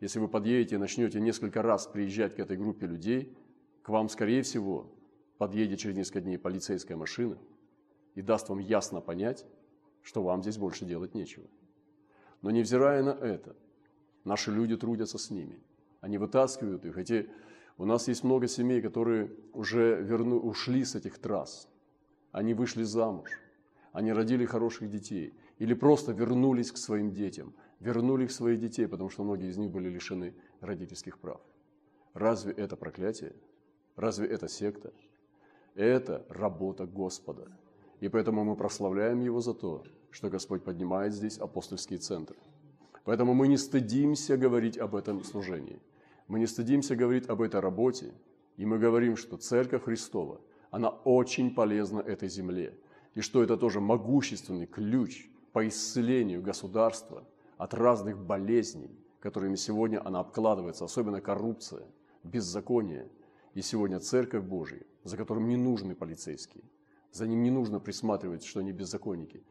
Если 0.00 0.20
вы 0.20 0.28
подъедете 0.28 0.76
и 0.76 0.78
начнете 0.78 1.20
несколько 1.20 1.62
раз 1.62 1.86
приезжать 1.86 2.36
к 2.36 2.38
этой 2.38 2.56
группе 2.56 2.86
людей, 2.86 3.36
к 3.82 3.88
вам, 3.88 4.08
скорее 4.08 4.42
всего, 4.42 4.92
подъедет 5.38 5.80
через 5.80 5.96
несколько 5.96 6.20
дней 6.20 6.38
полицейская 6.38 6.96
машина 6.96 7.38
и 8.14 8.22
даст 8.22 8.48
вам 8.48 8.60
ясно 8.60 9.00
понять, 9.00 9.44
что 10.02 10.22
вам 10.22 10.42
здесь 10.42 10.56
больше 10.56 10.84
делать 10.84 11.14
нечего. 11.14 11.46
Но 12.42 12.50
невзирая 12.50 13.02
на 13.02 13.10
это, 13.10 13.56
наши 14.24 14.52
люди 14.52 14.76
трудятся 14.76 15.18
с 15.18 15.30
ними. 15.30 15.58
Они 16.00 16.18
вытаскивают 16.18 16.84
их. 16.84 16.96
Эти... 16.96 17.28
У 17.76 17.84
нас 17.84 18.08
есть 18.08 18.22
много 18.22 18.46
семей, 18.46 18.80
которые 18.80 19.32
уже 19.52 20.00
верну... 20.00 20.38
ушли 20.38 20.84
с 20.84 20.94
этих 20.94 21.18
трасс. 21.18 21.68
Они 22.30 22.54
вышли 22.54 22.84
замуж. 22.84 23.30
Они 23.92 24.12
родили 24.12 24.44
хороших 24.44 24.90
детей. 24.90 25.34
Или 25.58 25.74
просто 25.74 26.12
вернулись 26.12 26.70
к 26.70 26.76
своим 26.76 27.10
детям– 27.10 27.52
вернули 27.80 28.24
их 28.24 28.32
своих 28.32 28.60
детей, 28.60 28.86
потому 28.86 29.10
что 29.10 29.24
многие 29.24 29.48
из 29.48 29.56
них 29.56 29.70
были 29.70 29.88
лишены 29.88 30.34
родительских 30.60 31.18
прав. 31.18 31.40
Разве 32.14 32.52
это 32.52 32.76
проклятие? 32.76 33.32
Разве 33.96 34.26
это 34.26 34.48
секта? 34.48 34.92
Это 35.74 36.26
работа 36.28 36.86
Господа. 36.86 37.48
И 38.00 38.08
поэтому 38.08 38.44
мы 38.44 38.56
прославляем 38.56 39.20
Его 39.20 39.40
за 39.40 39.54
то, 39.54 39.84
что 40.10 40.30
Господь 40.30 40.64
поднимает 40.64 41.12
здесь 41.12 41.38
апостольские 41.38 41.98
центры. 41.98 42.36
Поэтому 43.04 43.34
мы 43.34 43.48
не 43.48 43.56
стыдимся 43.56 44.36
говорить 44.36 44.78
об 44.78 44.94
этом 44.94 45.24
служении. 45.24 45.80
Мы 46.26 46.38
не 46.38 46.46
стыдимся 46.46 46.96
говорить 46.96 47.28
об 47.28 47.40
этой 47.40 47.60
работе. 47.60 48.12
И 48.56 48.66
мы 48.66 48.78
говорим, 48.78 49.16
что 49.16 49.36
Церковь 49.36 49.84
Христова, 49.84 50.40
она 50.70 50.88
очень 50.88 51.54
полезна 51.54 52.00
этой 52.00 52.28
земле. 52.28 52.74
И 53.14 53.20
что 53.20 53.42
это 53.42 53.56
тоже 53.56 53.80
могущественный 53.80 54.66
ключ 54.66 55.28
по 55.52 55.66
исцелению 55.66 56.42
государства– 56.42 57.24
от 57.58 57.74
разных 57.74 58.18
болезней, 58.18 58.90
которыми 59.20 59.56
сегодня 59.56 60.04
она 60.06 60.20
обкладывается, 60.20 60.84
особенно 60.84 61.20
коррупция, 61.20 61.86
беззаконие. 62.22 63.10
И 63.54 63.62
сегодня 63.62 63.98
Церковь 63.98 64.44
Божия, 64.44 64.82
за 65.02 65.16
которым 65.16 65.48
не 65.48 65.56
нужны 65.56 65.94
полицейские, 65.94 66.62
за 67.12 67.26
ним 67.26 67.42
не 67.42 67.50
нужно 67.50 67.80
присматривать, 67.80 68.44
что 68.44 68.60
они 68.60 68.72
беззаконники. 68.72 69.42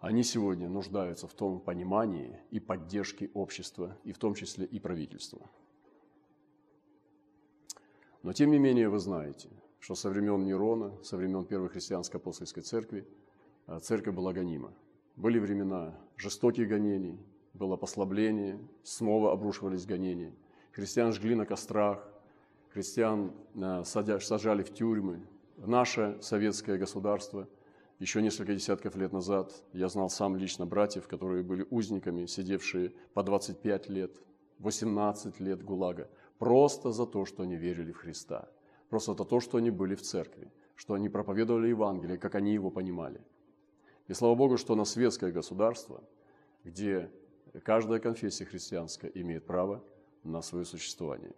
Они 0.00 0.22
сегодня 0.22 0.68
нуждаются 0.68 1.26
в 1.26 1.34
том 1.34 1.60
понимании 1.60 2.38
и 2.50 2.60
поддержке 2.60 3.30
общества, 3.34 3.98
и 4.04 4.12
в 4.12 4.18
том 4.18 4.34
числе 4.34 4.64
и 4.64 4.78
правительства. 4.78 5.40
Но 8.22 8.32
тем 8.32 8.50
не 8.50 8.58
менее 8.58 8.88
вы 8.88 8.98
знаете, 8.98 9.50
что 9.78 9.94
со 9.94 10.08
времен 10.08 10.44
Нерона, 10.44 10.92
со 11.02 11.16
времен 11.16 11.44
Первой 11.44 11.68
христианской 11.68 12.18
апостольской 12.18 12.62
церкви, 12.62 13.06
э, 13.66 13.78
церковь 13.80 14.14
была 14.14 14.32
гонима. 14.32 14.72
Были 15.16 15.38
времена 15.38 15.94
жестоких 16.18 16.68
гонений, 16.68 17.18
было 17.54 17.76
послабление, 17.76 18.58
снова 18.82 19.32
обрушивались 19.32 19.86
гонения. 19.86 20.34
Христиан 20.72 21.10
жгли 21.12 21.34
на 21.34 21.46
кострах, 21.46 22.06
христиан 22.68 23.32
э, 23.54 23.82
сажали 23.84 24.62
в 24.62 24.74
тюрьмы. 24.74 25.26
Наше 25.56 26.18
советское 26.20 26.76
государство 26.76 27.48
еще 27.98 28.20
несколько 28.20 28.54
десятков 28.54 28.94
лет 28.94 29.14
назад, 29.14 29.54
я 29.72 29.88
знал 29.88 30.10
сам 30.10 30.36
лично 30.36 30.66
братьев, 30.66 31.08
которые 31.08 31.42
были 31.42 31.66
узниками, 31.70 32.26
сидевшие 32.26 32.92
по 33.14 33.22
25 33.22 33.88
лет, 33.88 34.20
18 34.58 35.40
лет 35.40 35.64
ГУЛАГа, 35.64 36.10
просто 36.38 36.92
за 36.92 37.06
то, 37.06 37.24
что 37.24 37.44
они 37.44 37.56
верили 37.56 37.92
в 37.92 37.96
Христа, 37.96 38.50
просто 38.90 39.14
за 39.14 39.24
то, 39.24 39.40
что 39.40 39.56
они 39.56 39.70
были 39.70 39.94
в 39.94 40.02
церкви, 40.02 40.52
что 40.74 40.92
они 40.92 41.08
проповедовали 41.08 41.68
Евангелие, 41.68 42.18
как 42.18 42.34
они 42.34 42.52
его 42.52 42.70
понимали– 42.70 43.22
и 44.08 44.14
слава 44.14 44.34
Богу, 44.34 44.56
что 44.56 44.74
у 44.74 44.76
нас 44.76 44.90
светское 44.90 45.32
государство, 45.32 46.02
где 46.64 47.10
каждая 47.64 47.98
конфессия 47.98 48.44
христианская 48.44 49.10
имеет 49.14 49.44
право 49.46 49.82
на 50.22 50.42
свое 50.42 50.64
существование. 50.64 51.32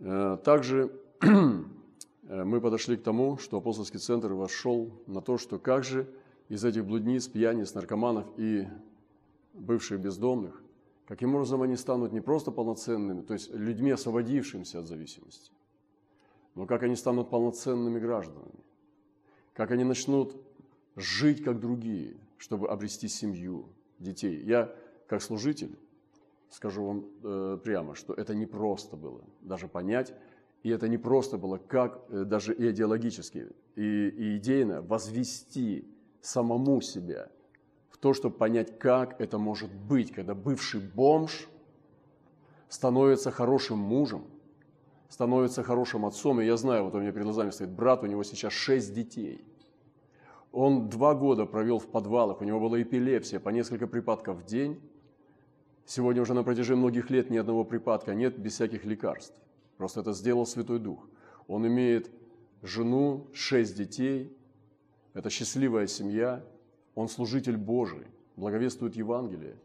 Э, 0.00 0.36
также 0.44 0.92
мы 2.22 2.60
подошли 2.60 2.96
к 2.96 3.02
тому, 3.02 3.38
что 3.38 3.58
апостольский 3.58 3.98
центр 3.98 4.32
вошел 4.32 4.90
на 5.06 5.20
то, 5.20 5.38
что 5.38 5.58
как 5.58 5.84
же 5.84 6.12
из 6.48 6.64
этих 6.64 6.84
блудниц, 6.84 7.28
пьяниц, 7.28 7.74
наркоманов 7.74 8.26
и 8.36 8.66
бывших 9.54 10.00
бездомных, 10.00 10.60
каким 11.06 11.34
образом 11.34 11.62
они 11.62 11.76
станут 11.76 12.12
не 12.12 12.20
просто 12.20 12.50
полноценными, 12.50 13.22
то 13.22 13.34
есть 13.34 13.52
людьми, 13.54 13.90
освободившимися 13.90 14.80
от 14.80 14.86
зависимости, 14.86 15.52
но 16.54 16.66
как 16.66 16.82
они 16.82 16.96
станут 16.96 17.30
полноценными 17.30 18.00
гражданами, 18.00 18.60
как 19.54 19.70
они 19.70 19.84
начнут 19.84 20.36
жить 20.96 21.42
как 21.42 21.60
другие, 21.60 22.16
чтобы 22.38 22.68
обрести 22.68 23.08
семью, 23.08 23.68
детей. 23.98 24.42
Я, 24.42 24.74
как 25.06 25.22
служитель, 25.22 25.78
скажу 26.50 26.84
вам 26.84 27.06
э, 27.22 27.58
прямо, 27.62 27.94
что 27.94 28.12
это 28.14 28.34
не 28.34 28.46
просто 28.46 28.96
было 28.96 29.22
даже 29.40 29.68
понять, 29.68 30.14
и 30.62 30.70
это 30.70 30.88
не 30.88 30.98
просто 30.98 31.38
было, 31.38 31.58
как 31.58 32.04
э, 32.08 32.24
даже 32.24 32.54
и 32.54 32.70
идеологически, 32.70 33.48
и, 33.74 34.08
и 34.08 34.36
идейно 34.36 34.82
возвести 34.82 35.88
самому 36.20 36.80
себя 36.80 37.30
в 37.90 37.98
то, 37.98 38.14
чтобы 38.14 38.36
понять, 38.36 38.78
как 38.78 39.20
это 39.20 39.38
может 39.38 39.72
быть, 39.72 40.12
когда 40.12 40.34
бывший 40.34 40.80
бомж 40.80 41.48
становится 42.68 43.30
хорошим 43.30 43.78
мужем, 43.78 44.24
становится 45.12 45.62
хорошим 45.62 46.06
отцом. 46.06 46.40
И 46.40 46.46
я 46.46 46.56
знаю, 46.56 46.84
вот 46.84 46.94
у 46.94 46.98
меня 46.98 47.12
перед 47.12 47.24
глазами 47.24 47.50
стоит 47.50 47.68
брат, 47.68 48.02
у 48.02 48.06
него 48.06 48.22
сейчас 48.24 48.54
шесть 48.54 48.94
детей. 48.94 49.44
Он 50.52 50.88
два 50.88 51.14
года 51.14 51.44
провел 51.44 51.78
в 51.78 51.86
подвалах, 51.86 52.40
у 52.40 52.44
него 52.44 52.58
была 52.58 52.80
эпилепсия, 52.80 53.38
по 53.38 53.50
несколько 53.50 53.86
припадков 53.86 54.38
в 54.38 54.46
день. 54.46 54.80
Сегодня 55.84 56.22
уже 56.22 56.32
на 56.32 56.42
протяжении 56.44 56.80
многих 56.80 57.10
лет 57.10 57.28
ни 57.28 57.36
одного 57.36 57.64
припадка 57.64 58.14
нет 58.14 58.38
без 58.38 58.54
всяких 58.54 58.86
лекарств. 58.86 59.38
Просто 59.76 60.00
это 60.00 60.14
сделал 60.14 60.46
Святой 60.46 60.78
Дух. 60.78 61.06
Он 61.46 61.66
имеет 61.66 62.10
жену, 62.62 63.26
шесть 63.34 63.76
детей, 63.76 64.34
это 65.12 65.28
счастливая 65.28 65.88
семья, 65.88 66.42
он 66.94 67.08
служитель 67.08 67.58
Божий, 67.58 68.06
благовествует 68.36 68.96
Евангелие. 68.96 69.56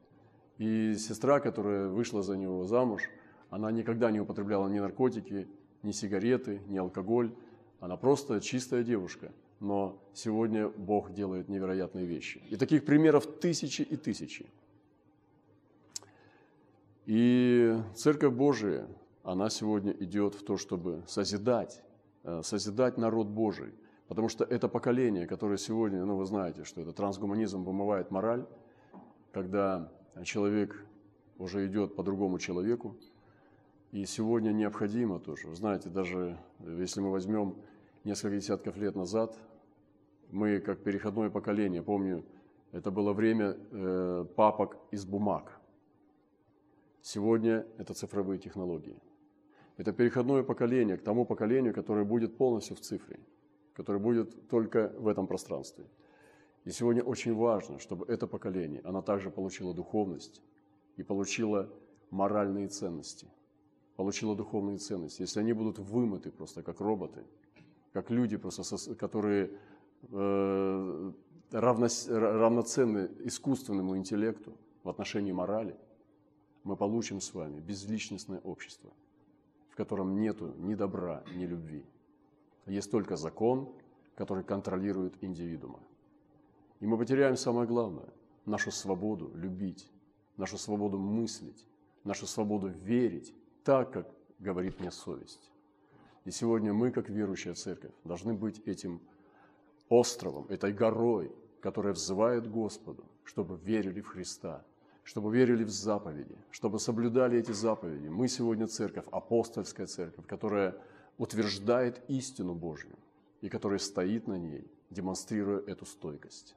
И 0.58 0.96
сестра, 0.96 1.40
которая 1.40 1.88
вышла 1.88 2.22
за 2.22 2.36
него 2.36 2.66
замуж, 2.66 3.04
она 3.50 3.72
никогда 3.72 4.12
не 4.12 4.20
употребляла 4.20 4.68
ни 4.68 4.80
наркотики, 4.80 5.48
ни 5.84 5.92
сигареты, 5.92 6.62
ни 6.68 6.78
алкоголь. 6.78 7.34
Она 7.80 7.98
просто 7.98 8.42
чистая 8.42 8.84
девушка. 8.84 9.32
Но 9.60 10.00
сегодня 10.14 10.70
Бог 10.70 11.14
делает 11.14 11.50
невероятные 11.50 12.06
вещи. 12.06 12.42
И 12.50 12.56
таких 12.56 12.86
примеров 12.86 13.26
тысячи 13.40 13.82
и 13.82 13.96
тысячи. 13.96 14.46
И 17.06 17.76
Церковь 17.96 18.34
Божия, 18.34 18.88
она 19.24 19.50
сегодня 19.50 19.94
идет 19.94 20.36
в 20.36 20.44
то, 20.44 20.58
чтобы 20.58 21.04
созидать, 21.08 21.82
э, 22.24 22.42
созидать 22.44 22.98
народ 22.98 23.28
Божий– 23.28 23.74
Потому 24.08 24.30
что 24.30 24.46
это 24.46 24.70
поколение, 24.70 25.28
которое 25.28 25.58
сегодня, 25.58 26.04
ну 26.06 26.16
вы 26.16 26.26
знаете, 26.26 26.64
что 26.64 26.82
это 26.82 26.94
трансгуманизм 26.94 27.64
вымывает 27.64 28.10
мораль, 28.10 28.46
когда 29.34 29.92
человек 30.24 30.86
уже 31.38 31.68
идет 31.68 31.96
по 31.96 32.04
другому 32.04 32.40
человеку. 32.40 32.96
И 33.98 34.06
сегодня 34.06 34.52
необходимо 34.52 35.20
тоже. 35.20 35.56
Знаете, 35.56 35.90
даже 35.90 36.38
если 36.60 37.02
мы 37.02 37.10
возьмем 37.10 37.56
несколько 38.04 38.36
десятков 38.36 38.78
лет 38.78 38.96
назад, 38.96 39.36
мы 40.30 40.60
как 40.60 40.84
переходное 40.84 41.32
поколение, 41.32 41.82
помню, 41.82 42.24
это 42.72 42.92
было 42.92 43.14
время 43.14 43.58
э, 43.72 44.26
папок 44.36 44.78
из 44.92 45.04
бумаг. 45.04 45.60
Сегодня 47.02 47.66
это 47.80 47.96
цифровые 47.96 48.38
технологии. 48.38 49.02
Это 49.78 49.92
переходное 49.94 50.44
поколение 50.44 50.98
к 50.98 51.02
тому 51.02 51.26
поколению, 51.26 51.74
которое 51.74 52.06
будет 52.06 52.38
полностью 52.38 52.76
в 52.76 52.82
цифре 52.82 53.20
который 53.74 54.00
будет 54.00 54.48
только 54.48 54.92
в 54.98 55.08
этом 55.08 55.28
пространстве. 55.28 55.86
И 56.66 56.72
сегодня 56.72 57.04
очень 57.04 57.36
важно, 57.36 57.78
чтобы 57.78 58.06
это 58.08 58.28
поколение, 58.28 58.82
оно 58.84 59.02
также 59.02 59.30
получило 59.30 59.74
духовность 59.74 60.42
и 60.98 61.04
получило 61.04 61.70
моральные 62.10 62.68
ценности, 62.70 63.28
получило 63.98 64.36
духовные 64.36 64.78
ценности. 64.78 65.22
Если 65.24 65.40
они 65.40 65.54
будут 65.54 65.80
вымыты 65.80 66.32
просто 66.32 66.64
как 66.64 66.80
роботы, 66.80 67.26
как 67.92 68.12
люди, 68.12 68.38
просто, 68.38 68.96
которые 68.96 69.52
э, 70.04 71.12
равно, 71.52 71.88
равноценны 72.08 73.10
искусственному 73.26 73.98
интеллекту 73.98 74.54
в 74.84 74.90
отношении 74.90 75.32
морали, 75.32 75.76
мы 76.64 76.76
получим 76.78 77.20
с 77.20 77.34
вами 77.34 77.60
безличностное 77.60 78.40
общество, 78.42 78.92
в 79.70 79.76
котором 79.76 80.20
нету 80.20 80.54
ни 80.58 80.76
добра, 80.76 81.24
ни 81.36 81.46
любви. 81.46 81.84
Есть 82.68 82.92
только 82.92 83.16
закон, 83.16 83.74
который 84.16 84.44
контролирует 84.44 85.16
индивидуума. 85.22 85.80
И 86.82 86.86
мы 86.86 86.98
потеряем 86.98 87.36
самое 87.36 87.68
главное– 87.68 88.10
нашу 88.46 88.70
свободу 88.70 89.32
любить, 89.34 89.90
нашу 90.38 90.58
свободу 90.60 91.00
мыслить, 91.00 91.66
нашу 92.04 92.28
свободу 92.28 92.68
верить 92.68 93.34
так, 93.68 93.92
как 93.92 94.08
говорит 94.40 94.80
мне 94.80 94.92
совесть. 94.92 95.52
И 96.24 96.32
сегодня 96.32 96.74
мы, 96.74 96.90
как 96.90 97.10
верующая 97.10 97.54
церковь, 97.54 97.92
должны 98.06 98.34
быть 98.34 98.66
этим 98.66 99.02
островом, 99.90 100.46
этой 100.48 100.72
горой, 100.72 101.36
которая 101.60 101.92
взывает 101.92 102.50
Господу, 102.50 103.04
чтобы 103.26 103.58
верили 103.58 104.00
в 104.00 104.08
Христа, 104.08 104.64
чтобы 105.04 105.36
верили 105.36 105.66
в 105.66 105.70
заповеди, 105.70 106.38
чтобы 106.50 106.80
соблюдали 106.80 107.38
эти 107.38 107.52
заповеди. 107.52 108.08
Мы 108.08 108.30
сегодня 108.30 108.68
церковь, 108.68 109.06
апостольская 109.12 109.88
церковь, 109.88 110.26
которая 110.28 110.74
утверждает 111.18 112.02
истину 112.08 112.56
Божью 112.56 112.96
и 113.42 113.50
который 113.50 113.80
стоит 113.80 114.28
на 114.28 114.38
ней, 114.38 114.66
демонстрируя 114.92 115.60
эту 115.60 115.86
стойкость. 115.86 116.56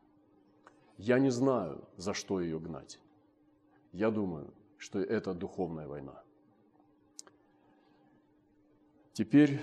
Я 0.96 1.18
не 1.18 1.30
знаю, 1.30 1.88
за 1.96 2.14
что 2.14 2.40
ее 2.40 2.60
гнать. 2.60 3.00
Я 3.92 4.12
думаю, 4.12 4.54
что 4.78 5.00
это 5.00 5.34
духовная 5.34 5.88
война. 5.88 6.22
Теперь 9.20 9.60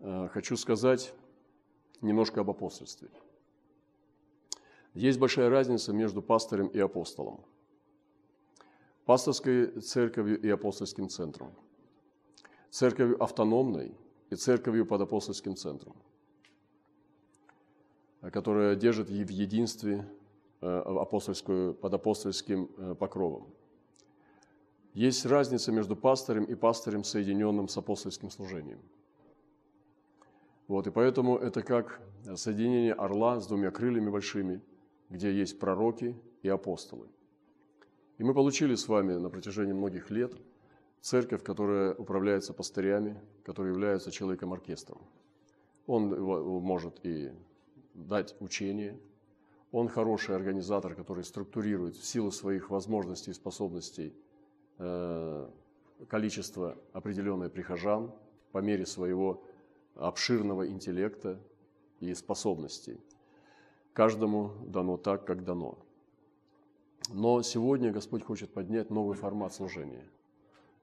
э, 0.00 0.28
хочу 0.30 0.58
сказать 0.58 1.14
немножко 2.02 2.42
об 2.42 2.50
апостольстве. 2.50 3.08
Есть 4.92 5.18
большая 5.18 5.48
разница 5.48 5.94
между 5.94 6.20
пастором 6.20 6.66
и 6.66 6.78
апостолом, 6.78 7.40
пасторской 9.06 9.80
церковью 9.80 10.38
и 10.38 10.50
апостольским 10.50 11.08
центром– 11.08 11.54
церковью 12.70 13.22
автономной 13.24 13.96
и 14.28 14.34
церковью 14.34 14.84
под 14.84 15.00
апостольским 15.00 15.56
центром, 15.56 15.96
которая 18.20 18.76
держит 18.76 19.08
в 19.08 19.30
единстве 19.30 20.06
э, 20.60 20.66
апостольскую, 20.66 21.72
под 21.72 21.94
апостольским 21.94 22.68
э, 22.76 22.94
покровом. 22.96 23.46
Есть 24.96 25.26
разница 25.26 25.72
между 25.72 25.94
пастырем 25.94 26.44
и 26.44 26.54
пастырем, 26.54 27.04
соединенным 27.04 27.68
с 27.68 27.76
апостольским 27.76 28.30
служением. 28.30 28.80
Вот, 30.68 30.86
и 30.86 30.90
поэтому 30.90 31.36
это 31.36 31.62
как 31.62 32.00
соединение 32.34 32.94
орла 32.94 33.38
с 33.38 33.46
двумя 33.46 33.70
крыльями 33.70 34.08
большими, 34.08 34.62
где 35.10 35.30
есть 35.30 35.58
пророки 35.58 36.16
и 36.40 36.48
апостолы. 36.48 37.08
И 38.16 38.24
мы 38.24 38.32
получили 38.32 38.74
с 38.74 38.88
вами 38.88 39.12
на 39.12 39.28
протяжении 39.28 39.74
многих 39.74 40.10
лет– 40.10 40.32
церковь, 41.02 41.42
которая 41.42 41.94
управляется 41.94 42.54
пастырями, 42.54 43.20
которые 43.44 43.74
являются 43.74 44.10
человеком-оркестром. 44.10 45.02
Он 45.86 46.08
может 46.62 47.04
и 47.04 47.32
дать 47.92 48.34
учение, 48.40 48.98
он 49.72 49.88
хороший 49.88 50.34
организатор, 50.34 50.94
который 50.94 51.22
структурирует 51.22 51.96
в 51.96 52.04
силу 52.06 52.30
своих 52.30 52.70
возможностей 52.70 53.32
и 53.32 53.34
способностей 53.34 54.14
количество 56.08 56.76
определенное 56.92 57.48
прихожан 57.48 58.12
по 58.52 58.58
мере 58.58 58.86
своего 58.86 59.42
обширного 59.94 60.68
интеллекта 60.68 61.40
и 62.00 62.12
способностей. 62.14 63.00
Каждому 63.92 64.52
дано 64.66 64.96
так, 64.96 65.24
как 65.24 65.44
дано. 65.44 65.78
Но 67.08 67.40
сегодня 67.42 67.92
Господь 67.92 68.24
хочет 68.24 68.52
поднять 68.52 68.90
новый 68.90 69.16
формат 69.16 69.54
служения– 69.54 70.04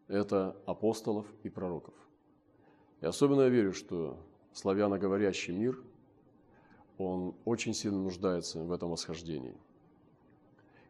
это 0.08 0.56
апостолов 0.66 1.26
и 1.44 1.50
пророков. 1.50 1.94
И 3.02 3.06
особенно 3.06 3.42
я 3.42 3.50
верю, 3.50 3.74
что 3.74 4.18
славяноговорящий 4.54 5.54
мир, 5.54 5.82
он 6.98 7.36
очень 7.46 7.74
сильно 7.74 8.00
нуждается 8.00 8.60
в 8.64 8.72
этом 8.72 8.92
восхождении. 8.92 9.56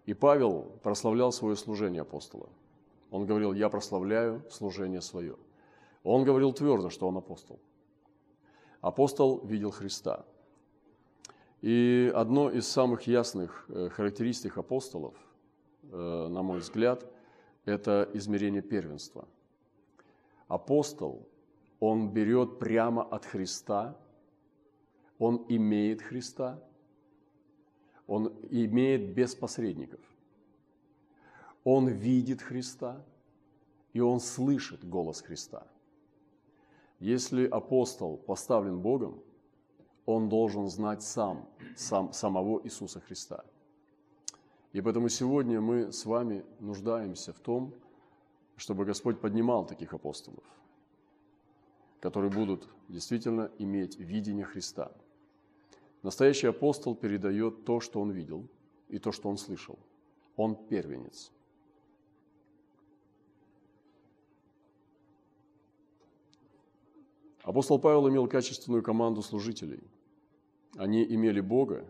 И 0.06 0.14
Павел 0.14 0.64
прославлял 0.84 1.32
свое 1.32 1.56
служение 1.56 2.02
апостола. 2.02 2.50
Он 3.14 3.28
говорил, 3.28 3.54
я 3.54 3.70
прославляю 3.70 4.44
служение 4.50 5.00
свое. 5.00 5.36
Он 6.04 6.24
говорил 6.24 6.52
твердо, 6.52 6.90
что 6.90 7.08
он 7.08 7.16
апостол. 7.16 7.60
Апостол 8.82 9.46
видел 9.46 9.70
Христа. 9.70 10.26
И 11.62 12.12
одно 12.16 12.50
из 12.50 12.68
самых 12.68 13.04
ясных 13.04 13.66
э, 13.70 13.90
характеристик 13.90 14.58
апостолов, 14.58 15.14
э, 15.92 16.28
на 16.28 16.42
мой 16.42 16.58
взгляд– 16.58 17.06
это 17.66 18.10
измерение 18.16 18.64
первенства. 18.64 19.28
Апостол, 20.48 21.28
он 21.80 22.10
берет 22.10 22.58
прямо 22.58 23.04
от 23.04 23.26
Христа, 23.26 23.96
он 25.20 25.46
имеет 25.50 26.02
Христа, 26.02 26.60
он 28.08 28.34
имеет 28.50 29.14
без 29.14 29.36
посредников. 29.36 30.02
Он 31.64 31.88
видит 31.88 32.42
Христа, 32.42 33.04
и 33.94 34.00
он 34.00 34.20
слышит 34.20 34.88
голос 34.88 35.22
Христа. 35.22 35.66
Если 37.00 37.46
апостол 37.46 38.18
поставлен 38.18 38.80
Богом, 38.80 39.22
он 40.06 40.30
должен 40.30 40.70
знать 40.70 41.04
сам, 41.04 41.48
сам 41.76 42.12
самого 42.14 42.62
Иисуса 42.64 43.00
Христа. 43.00 43.44
И 44.74 44.82
поэтому 44.82 45.10
сегодня 45.10 45.62
мы 45.62 45.92
с 45.92 46.06
вами 46.06 46.44
нуждаемся 46.60 47.32
в 47.32 47.40
том, 47.40 47.74
чтобы 48.56 48.86
Господь 48.86 49.20
поднимал 49.20 49.66
таких 49.66 49.94
апостолов, 49.94 50.44
которые 52.00 52.32
будут 52.32 52.68
действительно 52.90 53.52
иметь 53.60 53.98
видение 54.00 54.46
Христа. 54.46 54.92
Настоящий 56.02 56.48
апостол 56.48 56.96
передает 56.96 57.64
то, 57.66 57.80
что 57.80 58.02
он 58.02 58.12
видел, 58.12 58.48
и 58.90 59.00
то, 59.00 59.12
что 59.12 59.30
он 59.30 59.38
слышал. 59.38 59.80
Он 60.36 60.56
первенец. 60.56 61.32
Апостол 67.44 67.80
Павел 67.80 68.10
имел 68.10 68.28
качественную 68.28 68.84
команду 68.84 69.22
служителей. 69.22 69.84
Они 70.76 71.04
имели 71.04 71.40
Бога. 71.40 71.86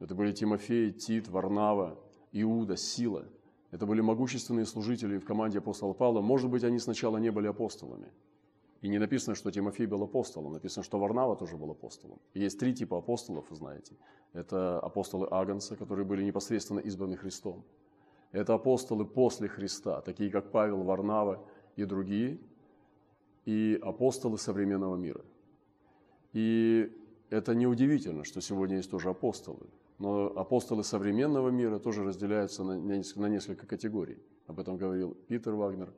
Это 0.00 0.14
были 0.14 0.32
Тимофей, 0.32 0.92
Тит, 0.92 1.28
Варнава, 1.28 1.98
Иуда, 2.32 2.76
Сила– 2.76 3.26
это 3.70 3.86
были 3.86 4.00
могущественные 4.00 4.66
служители 4.66 5.18
в 5.18 5.24
команде 5.24 5.58
апостола 5.58 5.92
Павла. 5.92 6.20
Может 6.20 6.50
быть, 6.50 6.64
они 6.64 6.78
сначала 6.78 7.18
не 7.18 7.30
были 7.30 7.46
апостолами. 7.46 8.08
И 8.82 8.88
не 8.88 8.98
написано, 8.98 9.36
что 9.36 9.50
Тимофей 9.50 9.86
был 9.86 10.02
апостолом, 10.02 10.54
написано, 10.54 10.82
что 10.82 10.98
Варнава 10.98 11.36
тоже 11.36 11.56
был 11.56 11.70
апостолом. 11.70 12.18
Есть 12.34 12.58
три 12.58 12.74
типа 12.74 12.98
апостолов, 12.98 13.50
вы 13.50 13.56
знаете. 13.56 13.94
Это 14.32 14.80
апостолы 14.80 15.28
Агнца, 15.30 15.76
которые 15.76 16.04
были 16.04 16.24
непосредственно 16.24 16.80
избраны 16.80 17.16
Христом. 17.16 17.62
Это 18.32 18.54
апостолы 18.54 19.04
после 19.04 19.48
Христа, 19.48 20.00
такие 20.00 20.30
как 20.30 20.50
Павел, 20.50 20.82
Варнава 20.82 21.44
и 21.76 21.84
другие. 21.84 22.40
И 23.50 23.80
апостолы 23.82 24.38
современного 24.38 24.94
мира. 24.94 25.24
И 26.32 26.88
это 27.30 27.52
неудивительно, 27.52 28.22
что 28.22 28.40
сегодня 28.40 28.76
есть 28.76 28.90
тоже 28.92 29.08
апостолы. 29.08 29.66
Но 29.98 30.26
апостолы 30.36 30.84
современного 30.84 31.48
мира 31.48 31.80
тоже 31.80 32.04
разделяются 32.04 32.62
на, 32.62 32.74
несколько 33.28 33.66
категорий. 33.66 34.18
Об 34.46 34.60
этом 34.60 34.76
говорил 34.76 35.16
Питер 35.26 35.54
Вагнер, 35.54 35.92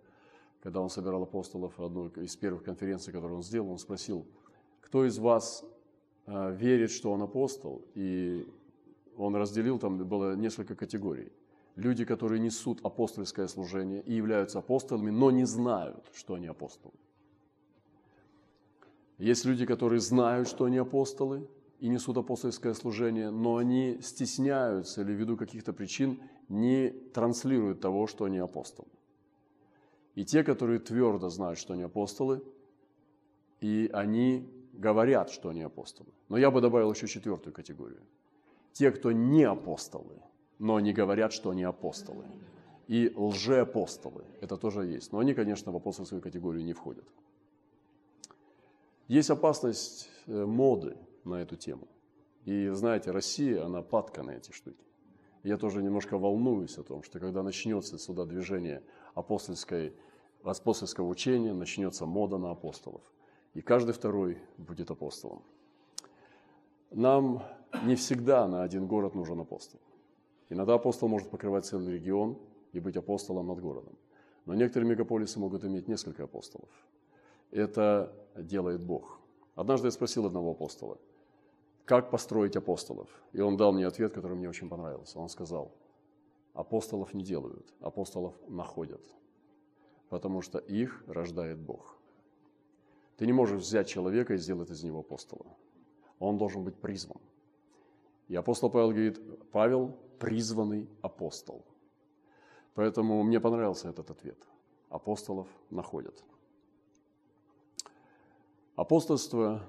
когда 0.63 0.81
он 0.81 0.89
собирал 0.89 1.25
апостолов, 1.25 1.79
одну 1.79 2.09
из 2.09 2.35
первых 2.37 2.63
конференций, 2.63 3.13
которую 3.13 3.37
он 3.37 3.43
сделал, 3.43 3.71
он 3.71 3.79
спросил, 3.79 4.27
кто 4.81 5.05
из 5.05 5.19
вас 5.19 5.63
э, 6.25 6.57
верит, 6.57 6.91
что 6.91 7.13
он 7.13 7.21
апостол? 7.21 7.85
И 7.95 8.49
он 9.19 9.37
разделил, 9.37 9.79
там 9.79 9.99
было 9.99 10.37
несколько 10.37 10.75
категорий. 10.75 11.31
Люди, 11.77 12.07
которые 12.07 12.41
несут 12.41 12.81
апостольское 12.83 13.47
служение 13.47 14.01
и 14.01 14.15
являются 14.15 14.59
апостолами, 14.59 15.11
но 15.11 15.31
не 15.31 15.45
знают, 15.45 16.11
что 16.15 16.33
они 16.33 16.47
апостолы. 16.47 16.95
Есть 19.23 19.45
люди, 19.45 19.65
которые 19.67 20.01
знают, 20.01 20.49
что 20.49 20.65
они 20.65 20.79
апостолы, 20.79 21.49
и 21.79 21.89
несут 21.89 22.17
апостольское 22.17 22.75
служение, 22.75 23.31
но 23.31 23.57
они 23.57 23.99
стесняются 24.03 25.03
или 25.03 25.13
ввиду 25.13 25.37
каких-то 25.37 25.73
причин 25.73 26.21
не 26.49 26.91
транслируют 26.91 27.81
того, 27.81 28.09
что 28.09 28.25
они 28.25 28.39
апостолы. 28.39 28.89
И 30.17 30.25
те, 30.25 30.43
которые 30.43 30.81
твердо 30.81 31.29
знают, 31.29 31.61
что 31.61 31.75
они 31.75 31.85
апостолы, 31.85 32.43
и 33.61 33.89
они 33.93 34.51
говорят, 34.73 35.31
что 35.31 35.51
они 35.51 35.63
апостолы. 35.63 36.11
Но 36.29 36.37
я 36.37 36.51
бы 36.51 36.61
добавил 36.61 36.93
еще 36.93 37.07
четвертую 37.07 37.53
категорию. 37.55 38.03
Те, 38.73 38.91
кто 38.91 39.13
не 39.13 39.45
апостолы, 39.45 40.21
но 40.59 40.81
не 40.81 40.93
говорят, 40.93 41.33
что 41.33 41.51
они 41.51 41.63
апостолы. 41.63 42.25
И 42.89 43.13
лжеапостолы. 43.15 44.25
Это 44.41 44.57
тоже 44.57 44.85
есть. 44.87 45.13
Но 45.13 45.21
они, 45.21 45.33
конечно, 45.33 45.71
в 45.71 45.77
апостольскую 45.77 46.21
категорию 46.21 46.65
не 46.65 46.73
входят. 46.73 47.05
Есть 49.09 49.31
опасность 49.31 50.09
э, 50.27 50.45
моды– 50.45 50.97
на 51.25 51.37
эту 51.37 51.57
тему. 51.57 51.89
И 52.45 52.69
знаете, 52.69 53.11
Россия, 53.11 53.65
она 53.65 53.83
падка 53.83 54.23
на 54.23 54.33
эти 54.33 54.51
штуки. 54.53 54.85
Я 55.43 55.57
тоже 55.57 55.83
немножко 55.83 56.19
волнуюсь 56.19 56.79
о 56.79 56.83
том, 56.83 57.03
что 57.03 57.19
когда 57.19 57.43
начнется 57.43 57.99
сюда 57.99 58.25
движение 58.25 58.83
апостольской, 59.15 59.95
апостольского 60.43 61.09
учения, 61.09 61.53
начнется 61.53 62.07
мода 62.07 62.39
на 62.39 62.51
апостолов. 62.51 63.03
И 63.55 63.61
каждый 63.61 63.93
второй 63.93 64.39
будет 64.57 64.91
апостолом. 64.91 65.43
Нам 66.91 67.43
не 67.85 67.97
всегда 67.97 68.47
на 68.47 68.63
один 68.63 68.87
город 68.87 69.15
нужен 69.15 69.41
апостол. 69.41 69.81
Иногда 70.49 70.75
апостол 70.75 71.09
может 71.09 71.31
покрывать 71.31 71.65
целый 71.65 71.95
регион 71.95 72.39
и 72.73 72.81
быть 72.81 72.97
апостолом 72.97 73.47
над 73.47 73.61
городом. 73.61 73.97
Но 74.45 74.55
некоторые 74.55 74.91
мегаполисы 74.91 75.39
могут 75.39 75.65
иметь 75.65 75.89
несколько 75.89 76.25
апостолов. 76.25 76.69
Это 77.53 78.13
делает 78.37 78.83
Бог. 78.83 79.21
Однажды 79.55 79.87
я 79.87 79.93
спросил 79.93 80.27
одного 80.27 80.51
апостола– 80.51 80.99
как 81.85 82.11
построить 82.11 82.57
апостолов. 82.57 83.09
И 83.33 83.41
он 83.41 83.57
дал 83.57 83.73
мне 83.73 83.87
ответ, 83.87 84.13
который 84.13 84.37
мне 84.37 84.49
очень 84.49 84.69
понравился. 84.69 85.19
Он 85.19 85.29
сказал, 85.29 85.73
апостолов 86.55 87.13
не 87.13 87.23
делают, 87.23 87.75
апостолов 87.81 88.35
находят, 88.49 89.03
потому 90.09 90.43
что 90.43 90.59
их 90.59 91.05
рождает 91.07 91.59
Бог. 91.59 91.97
Ты 93.17 93.27
не 93.27 93.33
можешь 93.33 93.61
взять 93.61 93.89
человека 93.89 94.35
и 94.35 94.39
сделать 94.39 94.71
из 94.71 94.83
него 94.83 95.01
апостола. 95.01 95.47
Он 96.19 96.39
должен 96.39 96.65
быть 96.65 96.77
призван. 96.77 97.21
И 98.29 98.37
апостол 98.37 98.71
Павел 98.71 98.91
говорит, 98.91 99.21
Павел– 99.51 99.97
призванный 100.19 100.89
апостол. 101.03 101.65
Поэтому 102.75 103.23
мне 103.23 103.41
понравился 103.41 103.89
этот 103.89 104.11
ответ. 104.11 104.39
Апостолов 104.89 105.49
находят. 105.69 106.25
Апостольство 108.77 109.63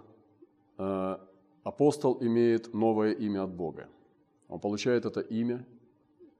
э, 0.78 1.18
Апостол 1.63 2.18
имеет 2.22 2.74
новое 2.74 3.13
имя 3.13 3.44
от 3.44 3.54
Бога. 3.54 3.88
Он 4.50 4.60
получает 4.60 5.06
это 5.06 5.22
имя, 5.22 5.66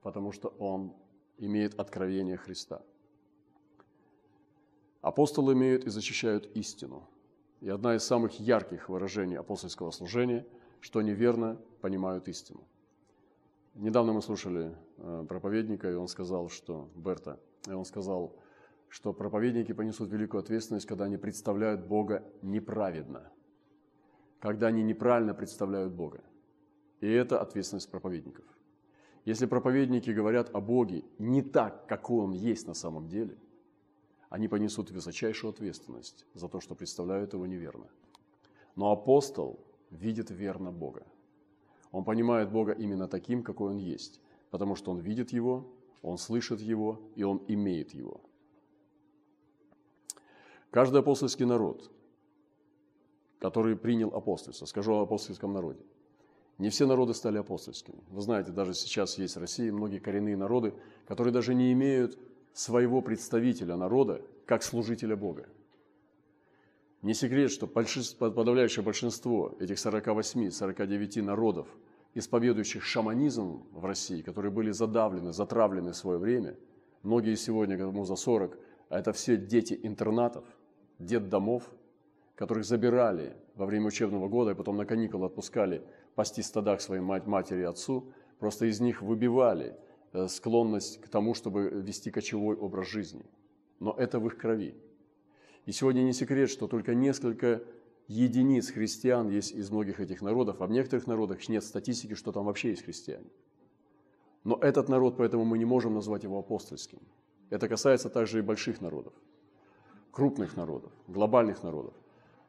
потому 0.02 0.32
что 0.32 0.48
он 0.58 0.92
имеет 1.38 1.80
откровение 1.80 2.36
Христа. 2.36 2.82
Апостолы 5.00 5.54
имеют 5.54 5.86
и 5.86 5.90
защищают 5.90 6.54
истину. 6.54 7.08
И 7.62 7.70
одна 7.70 7.96
из 7.96 8.04
самых 8.04 8.38
ярких 8.38 8.90
выражений 8.90 9.38
апостольского 9.38 9.90
служения, 9.90 10.46
что 10.80 10.98
они 10.98 11.12
верно 11.12 11.58
понимают 11.80 12.28
истину. 12.28 12.60
Недавно 13.74 14.12
мы 14.12 14.20
слушали 14.20 14.76
э, 14.98 15.24
проповедника, 15.26 15.90
и 15.90 15.94
он 15.94 16.08
сказал, 16.08 16.50
что, 16.50 16.90
Берта, 16.94 17.40
и 17.66 17.72
он 17.72 17.86
сказал, 17.86 18.36
что 18.94 19.12
проповедники 19.12 19.72
понесут 19.72 20.10
великую 20.10 20.40
ответственность, 20.40 20.86
когда 20.86 21.04
они 21.04 21.16
представляют 21.16 21.86
Бога 21.86 22.22
неправедно– 22.42 23.30
когда 24.44 24.66
они 24.66 24.82
неправильно 24.82 25.32
представляют 25.32 25.94
Бога. 25.94 26.20
И 27.00 27.10
это 27.10 27.40
ответственность 27.40 27.90
проповедников. 27.90 28.44
Если 29.24 29.46
проповедники 29.46 30.10
говорят 30.10 30.54
о 30.54 30.60
Боге 30.60 31.02
не 31.18 31.40
так, 31.40 31.86
какой 31.86 32.22
Он 32.22 32.32
есть 32.32 32.66
на 32.66 32.74
самом 32.74 33.08
деле, 33.08 33.38
они 34.28 34.48
понесут 34.48 34.90
высочайшую 34.90 35.50
ответственность 35.50 36.26
за 36.34 36.48
то, 36.50 36.60
что 36.60 36.74
представляют 36.74 37.32
Его 37.32 37.46
неверно. 37.46 37.86
Но 38.76 38.92
апостол 38.92 39.58
видит 39.90 40.30
верно 40.30 40.70
Бога. 40.70 41.06
Он 41.90 42.04
понимает 42.04 42.50
Бога 42.50 42.72
именно 42.72 43.08
таким, 43.08 43.42
какой 43.42 43.70
Он 43.70 43.78
есть, 43.78 44.20
потому 44.50 44.76
что 44.76 44.90
он 44.90 44.98
видит 44.98 45.32
Его, 45.32 45.64
он 46.02 46.18
слышит 46.18 46.60
Его 46.60 47.00
и 47.16 47.22
он 47.22 47.42
имеет 47.48 47.94
Его. 47.94 48.20
Каждый 50.74 51.02
апостольский 51.02 51.46
народ 51.46 51.88
который 53.44 53.76
принял 53.76 54.08
апостольство. 54.08 54.64
Скажу 54.64 54.94
о 54.94 55.02
апостольском 55.02 55.52
народе. 55.52 55.80
Не 56.56 56.70
все 56.70 56.86
народы 56.86 57.12
стали 57.12 57.36
апостольскими. 57.36 57.98
Вы 58.08 58.22
знаете, 58.22 58.52
даже 58.52 58.72
сейчас 58.72 59.18
есть 59.18 59.36
в 59.36 59.40
России 59.40 59.68
многие 59.68 59.98
коренные 59.98 60.34
народы, 60.34 60.72
которые 61.06 61.30
даже 61.30 61.52
не 61.52 61.70
имеют 61.74 62.18
своего 62.54 63.02
представителя 63.02 63.76
народа 63.76 64.22
как 64.46 64.62
служителя 64.62 65.14
Бога. 65.14 65.46
Не 67.02 67.12
секрет, 67.12 67.50
что 67.50 67.66
подавляющее 67.66 68.82
большинство 68.82 69.54
этих 69.60 69.76
48-49 69.76 71.20
народов, 71.20 71.68
исповедующих 72.14 72.82
шаманизм 72.82 73.62
в 73.72 73.84
России, 73.84 74.22
которые 74.22 74.52
были 74.52 74.70
задавлены, 74.70 75.34
затравлены 75.34 75.92
в 75.92 75.96
свое 75.96 76.18
время, 76.18 76.56
многие 77.02 77.34
сегодня, 77.36 77.76
кому 77.76 78.06
за 78.06 78.16
40, 78.16 78.58
а 78.88 78.98
это 78.98 79.12
все 79.12 79.36
дети 79.36 79.78
интернатов, 79.82 80.46
детдомов– 80.98 81.70
которых 82.34 82.64
забирали 82.64 83.36
во 83.54 83.66
время 83.66 83.86
учебного 83.86 84.28
года 84.28 84.52
и 84.52 84.54
потом 84.54 84.76
на 84.76 84.86
каникулы 84.86 85.26
отпускали 85.26 85.82
пасти 86.14 86.42
стада 86.42 86.76
к 86.76 86.80
своей 86.80 87.02
матери 87.02 87.60
и 87.60 87.64
отцу, 87.64 88.12
просто 88.38 88.66
из 88.66 88.80
них 88.80 89.02
выбивали 89.02 89.76
э, 90.12 90.26
склонность 90.28 91.00
к 91.00 91.08
тому, 91.08 91.34
чтобы 91.34 91.68
вести 91.68 92.10
кочевой 92.10 92.56
образ 92.56 92.88
жизни. 92.88 93.24
Но 93.80 93.92
это 93.92 94.18
в 94.18 94.26
их 94.26 94.36
крови. 94.36 94.74
И 95.66 95.72
сегодня 95.72 96.02
не 96.02 96.12
секрет, 96.12 96.50
что 96.50 96.66
только 96.66 96.94
несколько 96.94 97.62
единиц 98.08 98.70
христиан 98.70 99.28
есть 99.28 99.52
из 99.52 99.70
многих 99.70 100.00
этих 100.00 100.20
народов, 100.20 100.60
а 100.60 100.66
в 100.66 100.70
некоторых 100.70 101.06
народах 101.06 101.48
нет 101.48 101.64
статистики, 101.64 102.14
что 102.14 102.32
там 102.32 102.44
вообще 102.44 102.70
есть 102.70 102.84
христиане. 102.84 103.30
Но 104.42 104.58
этот 104.60 104.88
народ, 104.88 105.16
поэтому 105.16 105.44
мы 105.44 105.56
не 105.56 105.64
можем 105.64 105.94
назвать 105.94 106.24
его 106.24 106.38
апостольским. 106.38 106.98
Это 107.48 107.68
касается 107.68 108.10
также 108.10 108.40
и 108.40 108.42
больших 108.42 108.80
народов, 108.80 109.14
крупных 110.14 110.56
народов, 110.56 110.92
глобальных 111.08 111.62
народов. 111.62 111.94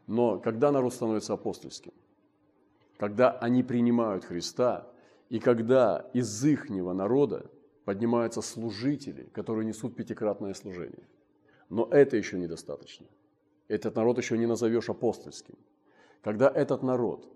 Но 0.07 0.39
когда 0.39 0.71
народ 0.71 0.93
становится 0.93 1.33
апостольским? 1.33 1.91
Когда 2.97 3.31
они 3.31 3.63
принимают 3.63 4.23
Христа, 4.23 4.87
и 5.29 5.39
когда 5.39 6.05
из 6.13 6.45
ихнего 6.45 6.93
народа 6.93 7.49
поднимаются 7.83 8.41
служители, 8.41 9.23
которые 9.33 9.65
несут 9.65 9.95
пятикратное 9.95 10.53
служение. 10.53 11.07
Но 11.69 11.87
это 11.91 12.15
еще 12.15 12.37
недостаточно. 12.37 13.07
Этот 13.67 13.95
народ 13.95 14.17
еще 14.19 14.37
не 14.37 14.45
назовешь 14.45 14.89
апостольским. 14.89 15.55
Когда 16.21 16.47
этот 16.47 16.83
народ 16.83 17.27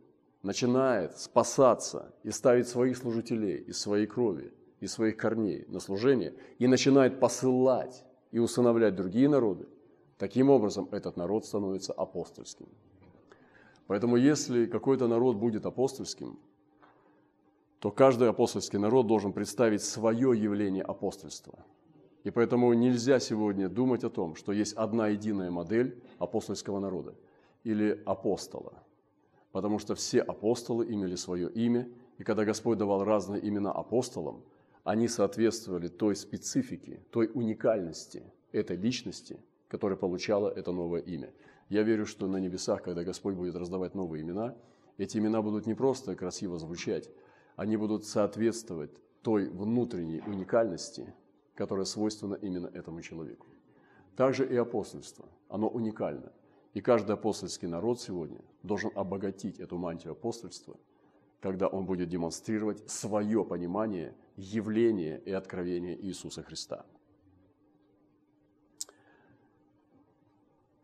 начинает 0.44 1.18
спасаться 1.18 2.14
и 2.24 2.30
ставить 2.30 2.68
своих 2.68 2.98
служителей 2.98 3.58
из 3.58 3.80
своей 3.80 4.06
крови, 4.06 4.54
из 4.80 4.94
своих 4.94 5.18
корней 5.18 5.66
на 5.68 5.80
служение, 5.80 6.34
и 6.60 6.68
начинает 6.68 7.20
посылать 7.20 8.06
и 8.32 8.38
усыновлять 8.40 8.96
другие 8.96 9.28
народы, 9.28 9.68
таким 10.20 10.52
образом 10.52 10.88
этот 10.92 11.18
народ 11.18 11.46
становится 11.46 11.94
апостольским. 11.94 12.68
Поэтому 13.88 14.18
если 14.18 14.68
какой-то 14.68 15.08
народ 15.08 15.38
будет 15.38 15.66
апостольским, 15.66 16.38
то 17.80 17.90
каждый 17.90 18.30
апостольский 18.30 18.78
народ 18.78 19.08
должен 19.08 19.34
представить 19.34 19.82
свое 19.82 20.40
явление 20.40 20.84
апостольства. 20.84 21.66
И 22.26 22.30
поэтому 22.30 22.74
нельзя 22.74 23.20
сегодня 23.20 23.70
думать 23.70 24.04
о 24.04 24.10
том, 24.10 24.36
что 24.36 24.52
есть 24.52 24.74
одна 24.74 25.08
единая 25.08 25.50
модель 25.50 26.04
апостольского 26.20 26.80
народа 26.80 27.16
или 27.64 28.04
апостола. 28.06 28.74
Потому 29.54 29.80
что 29.80 29.96
все 29.96 30.22
апостолы 30.22 30.86
имели 30.94 31.16
свое 31.16 31.50
имя, 31.50 31.90
и 32.18 32.24
когда 32.24 32.44
Господь 32.44 32.78
давал 32.78 33.06
разные 33.06 33.48
имена 33.48 33.72
апостолам, 33.72 34.44
они 34.84 35.08
соответствовали 35.08 35.88
той 35.88 36.16
специфике, 36.16 37.02
той 37.10 37.32
уникальности 37.34 38.24
этой 38.52 38.76
личности, 38.76 39.40
которая 39.70 39.98
получала 39.98 40.50
это 40.50 40.74
новое 40.74 41.00
имя. 41.02 41.32
Я 41.70 41.84
верю, 41.84 42.06
что 42.06 42.28
на 42.28 42.38
небесах, 42.38 42.82
когда 42.84 43.04
Господь 43.04 43.36
будет 43.36 43.56
раздавать 43.56 43.96
новые 43.96 44.24
имена, 44.24 44.56
эти 44.98 45.18
имена 45.18 45.42
будут 45.42 45.68
не 45.68 45.76
просто 45.76 46.16
красиво 46.16 46.58
звучать, 46.58 47.10
они 47.56 47.78
будут 47.78 48.06
соответствовать 48.06 48.92
той 49.22 49.48
внутренней 49.48 50.22
уникальности, 50.22 51.14
которая 51.56 51.86
свойственна 51.86 52.36
именно 52.36 52.68
этому 52.68 53.02
человеку. 53.02 53.46
Также 54.16 54.46
и 54.46 54.56
апостольство, 54.56 55.26
оно 55.48 55.70
уникально. 55.70 56.34
И 56.74 56.82
каждый 56.82 57.14
апостольский 57.14 57.68
народ 57.68 58.02
сегодня 58.02 58.42
должен 58.64 58.92
обогатить 58.96 59.60
эту 59.60 59.78
мантию 59.78 60.12
апостольства, 60.14 60.78
когда 61.40 61.68
он 61.68 61.86
будет 61.86 62.10
демонстрировать 62.10 62.90
свое 62.90 63.46
понимание 63.46 64.16
явления 64.36 65.22
и 65.26 65.32
откровения 65.32 65.96
Иисуса 65.96 66.44
Христа. 66.44 66.86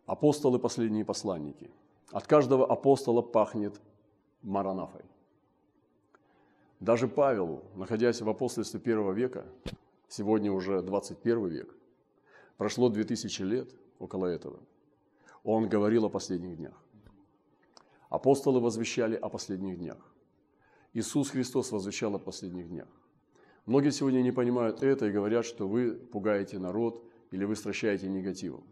Апостолы– 0.06 0.60
последние 0.60 1.04
посланники. 1.04 1.72
От 2.12 2.28
каждого 2.28 2.68
апостола 2.68 3.24
пахнет 3.24 3.82
маранафой. 4.44 5.02
Даже 6.80 7.08
Павел, 7.08 7.64
находясь 7.76 8.22
в 8.22 8.30
апостольстве 8.30 8.80
первого 8.80 9.14
века, 9.14 9.46
сегодня 10.08 10.52
уже 10.52 10.84
21 10.84 11.48
век, 11.48 11.76
прошло 12.58 12.90
2000 12.90 13.42
лет 13.42 13.70
около 13.98 14.28
этого, 14.28 14.60
он 15.44 15.68
говорил 15.68 16.06
о 16.06 16.10
последних 16.10 16.58
днях. 16.58 16.80
Апостолы 18.10 18.60
возвещали 18.60 19.16
о 19.16 19.30
последних 19.30 19.80
днях. 19.80 19.98
Иисус 20.94 21.32
Христос 21.32 21.72
возвещал 21.72 22.16
о 22.16 22.20
последних 22.20 22.70
днях. 22.70 22.88
Многие 23.66 23.90
сегодня 23.90 24.22
не 24.22 24.32
понимают 24.32 24.84
это 24.84 25.08
и 25.08 25.12
говорят, 25.12 25.46
что 25.46 25.68
вы 25.68 25.94
пугаете 25.94 26.60
народ 26.60 27.04
или 27.32 27.44
вы 27.46 27.56
стращаете 27.56 28.08
негативом. 28.08 28.64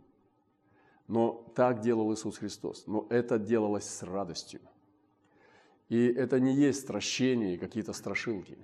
Но 1.13 1.45
так 1.53 1.81
делал 1.81 2.11
Иисус 2.11 2.39
Христос. 2.39 2.87
Но 2.87 3.05
это 3.11 3.37
делалось 3.37 3.83
с 3.83 4.01
радостью. 4.01 4.61
И 5.87 6.07
это 6.07 6.39
не 6.39 6.55
есть 6.55 6.81
стращение 6.81 7.59
какие-то 7.59 7.93
страшилки. 7.93 8.57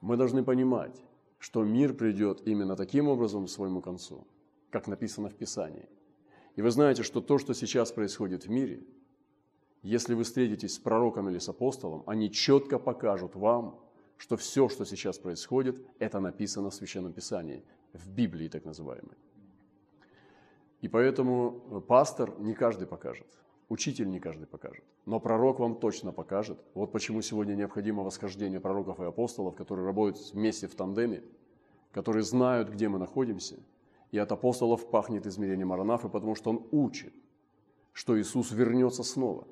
Мы 0.00 0.16
должны 0.16 0.44
понимать, 0.44 0.94
что 1.40 1.64
мир 1.64 1.94
придет 1.94 2.46
именно 2.46 2.76
таким 2.76 3.08
образом 3.08 3.46
к 3.46 3.50
своему 3.50 3.80
концу, 3.80 4.24
как 4.70 4.86
написано 4.86 5.30
в 5.30 5.34
Писании. 5.34 5.88
И 6.54 6.62
вы 6.62 6.70
знаете, 6.70 7.02
что 7.02 7.20
то, 7.20 7.38
что 7.38 7.54
сейчас 7.54 7.90
происходит 7.90 8.46
в 8.46 8.50
мире, 8.50 8.84
если 9.82 10.14
вы 10.14 10.22
встретитесь 10.22 10.74
с 10.74 10.78
пророком 10.78 11.28
или 11.28 11.40
с 11.40 11.48
апостолом, 11.48 12.04
они 12.06 12.30
четко 12.30 12.78
покажут 12.78 13.34
вам, 13.34 13.80
что 14.16 14.36
все, 14.36 14.68
что 14.68 14.84
сейчас 14.84 15.18
происходит, 15.18 15.84
это 15.98 16.20
написано 16.20 16.70
в 16.70 16.74
Священном 16.74 17.12
Писании, 17.12 17.64
в 17.92 18.08
Библии 18.08 18.46
так 18.46 18.64
называемой. 18.64 19.16
И 20.80 20.88
поэтому 20.88 21.82
пастор 21.88 22.38
не 22.38 22.54
каждый 22.54 22.86
покажет– 22.86 23.26
Учитель 23.68 24.08
не 24.08 24.18
каждый 24.18 24.46
покажет, 24.46 24.82
но 25.04 25.20
пророк 25.20 25.58
вам 25.58 25.78
точно 25.78 26.10
покажет. 26.10 26.58
Вот 26.72 26.90
почему 26.90 27.20
сегодня 27.20 27.52
необходимо 27.54 28.02
восхождение 28.02 28.60
пророков 28.60 28.98
и 28.98 29.04
апостолов, 29.04 29.56
которые 29.56 29.84
работают 29.84 30.32
вместе 30.32 30.66
в 30.68 30.74
тандеме, 30.74 31.22
которые 31.92 32.22
знают, 32.22 32.70
где 32.70 32.88
мы 32.88 32.98
находимся. 32.98 33.56
И 34.10 34.16
от 34.16 34.32
апостолов 34.32 34.88
пахнет 34.88 35.26
измерение 35.26 35.66
Маранафы, 35.66 36.08
потому 36.08 36.34
что 36.34 36.48
он 36.48 36.66
учит, 36.70 37.12
что 37.92 38.18
Иисус 38.18 38.52
вернется 38.52 39.02
снова. 39.02 39.46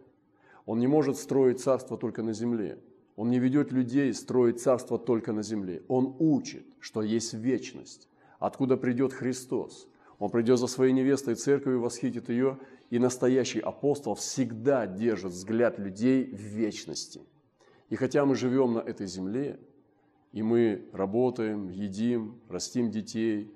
Он 0.64 0.78
не 0.78 0.86
может 0.86 1.18
строить 1.18 1.60
царство 1.60 1.98
только 1.98 2.22
на 2.22 2.32
земле. 2.32 2.78
Он 3.16 3.28
не 3.28 3.38
ведет 3.38 3.70
людей 3.70 4.14
строить 4.14 4.62
царство 4.62 4.98
только 4.98 5.34
на 5.34 5.42
земле. 5.42 5.82
Он 5.88 6.16
учит, 6.18 6.66
что 6.80 7.02
есть 7.02 7.34
вечность, 7.34 8.08
откуда 8.38 8.78
придет 8.78 9.12
Христос. 9.12 9.88
Он 10.18 10.30
придет 10.30 10.58
за 10.58 10.66
своей 10.66 10.92
невестой 10.92 11.34
церковью, 11.34 11.80
восхитит 11.80 12.28
ее, 12.28 12.58
и 12.90 12.98
настоящий 12.98 13.60
апостол 13.60 14.14
всегда 14.14 14.86
держит 14.86 15.32
взгляд 15.32 15.78
людей 15.78 16.24
в 16.24 16.40
вечности. 16.40 17.20
И 17.90 17.96
хотя 17.96 18.24
мы 18.24 18.34
живем 18.34 18.74
на 18.74 18.78
этой 18.78 19.06
земле, 19.06 19.58
и 20.32 20.42
мы 20.42 20.88
работаем, 20.92 21.68
едим, 21.68 22.40
растим 22.48 22.90
детей, 22.90 23.52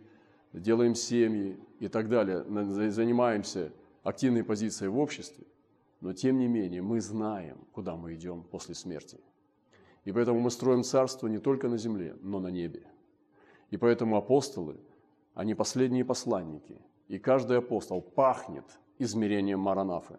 делаем 0.53 0.95
семьи 0.95 1.59
и 1.79 1.89
так 1.89 2.09
далее, 2.09 2.45
занимаемся 2.91 3.73
активной 4.03 4.45
позицией 4.45 4.89
в 4.89 4.99
обществе, 4.99 5.47
но 6.01 6.13
тем 6.13 6.39
не 6.39 6.49
менее 6.49 6.83
мы 6.83 7.01
знаем, 7.01 7.59
куда 7.73 7.97
мы 7.97 8.15
идем 8.15 8.43
после 8.43 8.75
смерти. 8.75 9.19
И 10.05 10.13
поэтому 10.13 10.41
мы 10.41 10.51
строим 10.51 10.83
царство 10.83 11.27
не 11.27 11.39
только 11.39 11.69
на 11.69 11.77
земле, 11.77 12.17
но 12.23 12.41
на 12.41 12.49
небе. 12.49 12.83
И 13.71 13.77
поэтому 13.77 14.17
апостолы, 14.17 14.77
они 15.35 15.55
последние 15.55 16.05
посланники. 16.05 16.81
И 17.09 17.19
каждый 17.19 17.59
апостол 17.59 18.01
пахнет 18.01 18.65
измерением 18.99 19.61
Маранафы, 19.61 20.19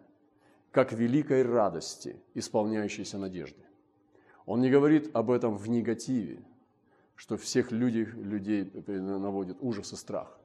как 0.70 0.92
великой 0.92 1.42
радости, 1.42 2.20
исполняющейся 2.34 3.18
надежды. 3.18 3.62
Он 4.46 4.60
не 4.60 4.70
говорит 4.70 5.14
об 5.14 5.30
этом 5.30 5.56
в 5.56 5.68
негативе, 5.68 6.42
что 7.14 7.36
всех 7.36 7.70
людей, 7.70 8.04
людей 8.04 8.70
наводит 8.86 9.58
ужас 9.60 9.92
и 9.92 9.96
страх. 9.96 10.38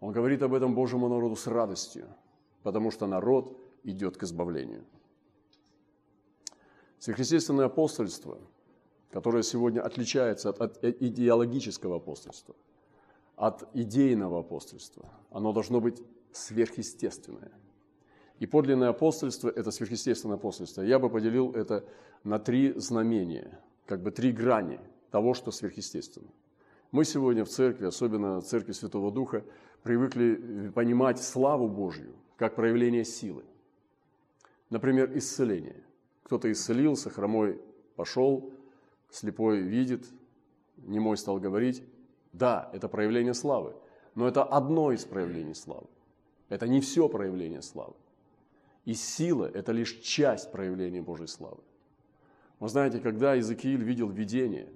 Он 0.00 0.12
говорит 0.12 0.42
об 0.42 0.52
этом 0.52 0.74
Божьему 0.74 1.08
народу 1.08 1.36
с 1.36 1.46
радостью, 1.46 2.06
потому 2.62 2.90
что 2.90 3.06
народ 3.06 3.56
идет 3.84 4.16
к 4.16 4.24
избавлению. 4.24 4.84
Сверхъестественное 6.98 7.66
апостольство, 7.66 8.38
которое 9.10 9.42
сегодня 9.42 9.80
отличается 9.80 10.50
от, 10.50 10.82
идеологического 10.82 11.96
апостольства, 11.96 12.54
от 13.36 13.68
идейного 13.74 14.40
апостольства, 14.40 15.08
оно 15.30 15.52
должно 15.52 15.80
быть 15.80 16.02
сверхъестественное– 16.32 17.52
и 18.40 18.46
подлинное 18.46 18.88
апостольство– 18.88 19.48
это 19.54 19.70
сверхъестественное 19.70 20.36
апостольство. 20.36 20.82
Я 20.82 20.98
бы 20.98 21.08
поделил 21.08 21.52
это 21.52 21.84
на 22.24 22.38
три 22.38 22.72
знамения, 22.76 23.60
как 23.86 24.02
бы 24.02 24.10
три 24.10 24.32
грани 24.32 24.80
того, 25.10 25.34
что 25.34 25.50
сверхъестественно. 25.50 26.28
Мы 26.90 27.04
сегодня 27.04 27.44
в 27.44 27.48
церкви, 27.48 27.86
особенно 27.86 28.40
в 28.40 28.44
церкви 28.44 28.72
Святого 28.72 29.10
Духа, 29.10 29.44
привыкли 29.82 30.70
понимать 30.74 31.22
славу 31.22 31.68
Божью 31.68 32.14
как 32.36 32.56
проявление 32.56 33.04
силы. 33.04 33.44
Например, 34.70 35.10
исцеление. 35.16 35.82
Кто-то 36.24 36.50
исцелился, 36.50 37.10
хромой 37.10 37.60
пошел, 37.94 38.52
слепой 39.10 39.60
видит, 39.60 40.06
немой 40.78 41.16
стал 41.16 41.38
говорить. 41.38 41.82
Да, 42.34 42.68
это 42.72 42.88
проявление 42.88 43.32
славы, 43.32 43.74
но 44.16 44.26
это 44.26 44.42
одно 44.42 44.90
из 44.90 45.04
проявлений 45.04 45.54
славы. 45.54 45.86
Это 46.48 46.66
не 46.66 46.80
все 46.80 47.08
проявление 47.08 47.62
славы. 47.62 47.94
И 48.84 48.94
сила– 48.94 49.48
это 49.54 49.70
лишь 49.72 50.00
часть 50.00 50.50
проявления 50.50 51.00
Божьей 51.00 51.28
славы. 51.28 51.60
Вы 52.58 52.68
знаете, 52.68 52.98
когда 52.98 53.34
Иезекииль 53.34 53.82
видел 53.82 54.08
видение, 54.08 54.68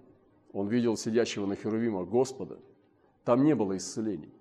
он 0.53 0.69
видел 0.69 0.97
сидящего 0.97 1.47
на 1.47 1.57
Херувимах 1.57 2.09
Господа, 2.09 2.59
там 3.25 3.45
не 3.45 3.55
было 3.55 3.77
исцелений. 3.77 4.33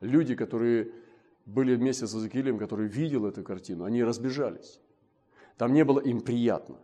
Люди, 0.00 0.34
которые 0.34 0.92
были 1.44 1.74
вместе 1.76 2.06
с 2.06 2.14
Иезекиилем, 2.14 2.58
который 2.58 2.88
видел 2.88 3.26
эту 3.26 3.42
картину, 3.42 3.84
они 3.84 4.02
разбежались. 4.02 4.80
Там 5.58 5.74
не 5.74 5.84
было 5.84 6.00
им 6.00 6.22
приятно. 6.22 6.78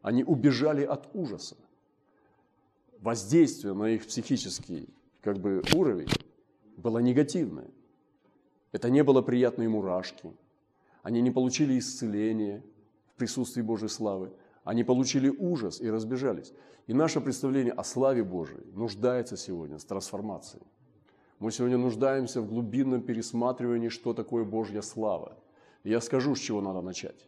Они 0.00 0.24
убежали 0.24 0.82
от 0.82 1.14
ужаса. 1.14 1.56
Воздействие 3.02 3.74
на 3.74 3.90
их 3.90 4.06
психический 4.06 4.88
как 5.22 5.38
бы, 5.38 5.60
уровень 5.74 6.08
было 6.76 6.98
негативное. 6.98 7.68
Это 8.70 8.90
не 8.90 9.02
было 9.02 9.22
приятной 9.22 9.66
мурашки. 9.66 10.32
Они 11.02 11.20
не 11.20 11.32
получили 11.32 11.76
исцеления 11.80 12.62
в 13.14 13.18
присутствии 13.18 13.60
Божьей 13.60 13.88
славы. 13.88 14.30
Они 14.62 14.84
получили 14.84 15.28
ужас 15.28 15.80
и 15.80 15.90
разбежались. 15.90 16.52
И 16.86 16.94
наше 16.94 17.20
представление 17.20 17.72
о 17.72 17.82
славе 17.82 18.22
Божией 18.22 18.64
нуждается 18.72 19.36
сегодня 19.36 19.80
с 19.80 19.84
трансформацией. 19.84 20.62
Мы 21.40 21.50
сегодня 21.50 21.78
нуждаемся 21.78 22.40
в 22.40 22.48
глубинном 22.48 23.02
пересматривании, 23.02 23.88
что 23.88 24.14
такое 24.14 24.44
Божья 24.44 24.80
слава. 24.80 25.36
И 25.82 25.90
я 25.90 26.00
скажу, 26.00 26.36
с 26.36 26.38
чего 26.38 26.60
надо 26.60 26.82
начать. 26.82 27.26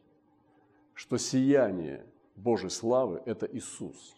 Что 0.94 1.18
сияние 1.18 2.06
Божьей 2.37 2.70
славы– 2.70 3.20
это 3.26 3.48
Иисус. 3.52 4.14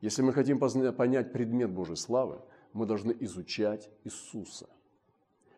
Если 0.00 0.22
мы 0.22 0.32
хотим 0.32 0.58
понять 0.58 1.32
предмет 1.32 1.70
Божьей 1.70 1.96
славы, 1.96 2.40
мы 2.72 2.86
должны 2.86 3.16
изучать 3.20 3.90
Иисуса. 4.04 4.68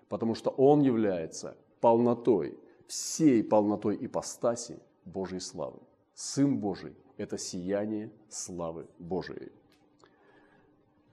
Потому 0.09 0.35
что 0.35 0.51
Он 0.51 0.81
является 0.81 1.57
полнотой, 1.81 2.59
всей 2.87 3.42
полнотой 3.42 3.98
ипостаси 4.01 4.79
Божьей 5.05 5.40
славы. 5.40 5.81
Сын 6.14 6.59
Божий– 6.59 6.96
это 7.16 7.38
сияние 7.38 8.11
славы 8.29 8.87
Божией. 8.98 9.53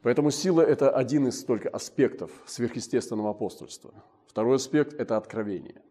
Поэтому 0.01 0.31
сила– 0.31 0.61
это 0.61 0.91
один 0.91 1.27
из 1.27 1.43
только 1.43 1.67
аспектов 1.69 2.31
сверхъестественного 2.45 3.31
апостольства. 3.31 3.93
Второй 4.27 4.57
аспект– 4.57 4.93
это 4.99 5.17
откровение. 5.17 5.81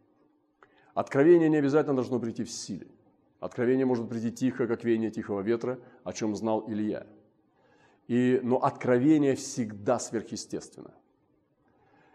Откровение 0.94 1.48
не 1.48 1.56
обязательно 1.56 1.96
должно 1.96 2.20
прийти 2.20 2.44
в 2.44 2.50
силе. 2.50 2.86
Откровение 3.40 3.84
может 3.84 4.08
прийти 4.08 4.30
тихо, 4.30 4.66
как 4.68 4.84
веяние 4.84 5.10
тихого 5.10 5.40
ветра, 5.40 5.80
о 6.04 6.12
чем 6.12 6.36
знал 6.36 6.64
Илья. 6.68 7.06
И, 8.08 8.40
но 8.42 8.58
откровение 8.62 9.34
всегда 9.34 9.98
сверхъестественно. 9.98 10.94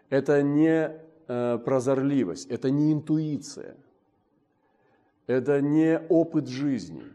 Это 0.08 0.42
не 0.42 0.92
э, 1.28 1.58
прозорливость, 1.58 2.48
это 2.48 2.70
не 2.70 2.92
интуиция, 2.92 3.76
это 5.26 5.60
не 5.60 5.98
опыт 6.08 6.48
жизни– 6.48 7.02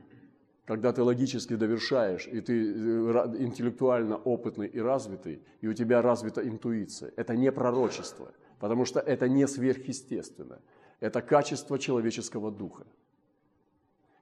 когда 0.66 0.92
ты 0.92 1.04
логически 1.04 1.56
довершаешь, 1.56 2.28
и 2.28 2.42
ты 2.42 2.54
э, 2.54 3.36
интеллектуально 3.38 4.18
опытный 4.18 4.68
и 4.68 4.80
развитый, 4.80 5.42
и 5.62 5.68
у 5.68 5.74
тебя 5.74 6.02
развита 6.02 6.48
интуиция. 6.48 7.14
Это 7.16 7.36
не 7.36 7.52
пророчество, 7.52 8.32
потому 8.60 8.86
что 8.86 9.00
это 9.00 9.30
не 9.30 9.48
сверхъестественно. 9.48 10.60
Это 11.00 11.22
качество 11.22 11.78
человеческого 11.78 12.52
духа, 12.52 12.86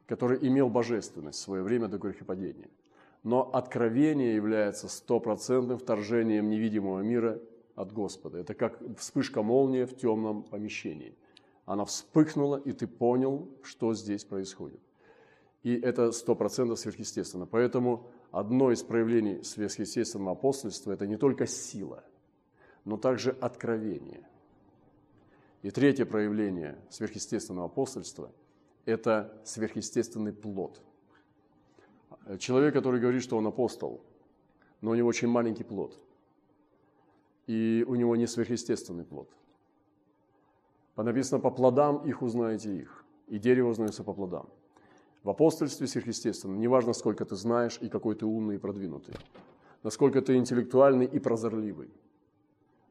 который 0.06 0.38
имел 0.42 0.70
божественность 0.70 1.40
в 1.40 1.44
свое 1.44 1.64
время 1.64 1.88
до 1.88 1.98
грехопадения. 1.98 2.70
Но 3.24 3.50
откровение 3.54 4.36
является 4.36 4.88
стопроцентным 4.88 5.78
вторжением 5.78 6.50
невидимого 6.50 7.00
мира 7.00 7.40
от 7.76 7.92
Господа. 7.92 8.40
Это 8.40 8.54
как 8.54 8.80
вспышка 8.98 9.42
молнии 9.42 9.86
в 9.86 9.96
темном 9.96 10.44
помещении. 10.44 11.16
Она 11.66 11.86
вспыхнула, 11.86 12.58
и 12.58 12.74
ты 12.74 12.88
понял, 12.88 13.50
что 13.64 13.94
здесь 13.94 14.26
происходит 14.26 14.82
и 15.64 15.80
это 15.80 16.12
сто 16.12 16.36
процентов 16.36 16.80
сверхъестественно. 16.80 17.46
Поэтому 17.46 18.12
одно 18.32 18.72
из 18.72 18.84
проявлений 18.84 19.42
сверхъестественного 19.44 20.34
апостольства– 20.34 20.92
это 20.94 21.08
не 21.08 21.18
только 21.18 21.48
сила, 21.48 22.04
но 22.84 22.98
также 22.98 23.32
откровение. 23.32 24.28
И 25.62 25.72
третье 25.72 26.06
проявление 26.06 26.78
сверхъестественного 26.90 27.68
апостольства– 27.68 28.32
это 28.86 29.42
сверхъестественный 29.46 30.34
плод. 30.34 30.82
Человек, 32.40 32.74
который 32.74 33.00
говорит, 33.00 33.22
что 33.24 33.38
он 33.38 33.48
апостол, 33.48 34.02
но 34.82 34.92
у 34.92 34.96
него 34.96 35.08
очень 35.08 35.28
маленький 35.28 35.64
плод, 35.64 35.98
и 37.48 37.86
у 37.88 37.96
него 37.96 38.16
не 38.16 38.28
сверхъестественный 38.28 39.04
плод. 39.04 39.30
Написано, 40.96 41.42
по 41.42 41.52
плодам 41.52 42.08
их 42.08 42.22
узнаете 42.22 42.76
их, 42.76 43.06
и 43.28 43.40
дерево 43.40 43.70
узнается 43.70 44.04
по 44.04 44.14
плодам– 44.14 44.50
в 45.24 45.30
апостольстве 45.30 45.88
сверхъестественно, 45.88 46.58
неважно, 46.58 46.92
сколько 46.92 47.24
ты 47.24 47.36
знаешь 47.36 47.78
и 47.82 47.88
какой 47.88 48.16
ты 48.16 48.26
умный 48.26 48.56
и 48.56 48.58
продвинутый, 48.58 49.16
насколько 49.82 50.22
ты 50.22 50.36
интеллектуальный 50.36 51.06
и 51.06 51.18
прозорливый. 51.18 51.94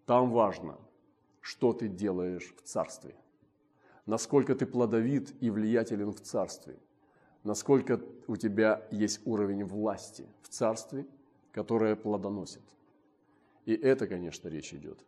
Там 0.07 0.31
важно, 0.31 0.79
что 1.41 1.75
ты 1.75 1.89
делаешь 1.89 2.55
в 2.57 2.63
царстве, 2.63 3.15
насколько 4.07 4.55
ты 4.55 4.65
плодовит 4.65 5.35
и 5.43 5.51
влиятелен 5.51 6.13
в 6.13 6.21
царстве, 6.23 6.79
насколько 7.45 8.01
у 8.27 8.37
тебя 8.37 8.87
есть 8.91 9.21
уровень 9.25 9.65
власти 9.65 10.27
в 10.43 10.49
царстве, 10.49 11.07
которое 11.53 11.97
плодоносит. 11.97 12.63
И 13.67 13.75
это, 13.75 14.07
конечно, 14.07 14.49
речь 14.49 14.73
идет 14.75 14.99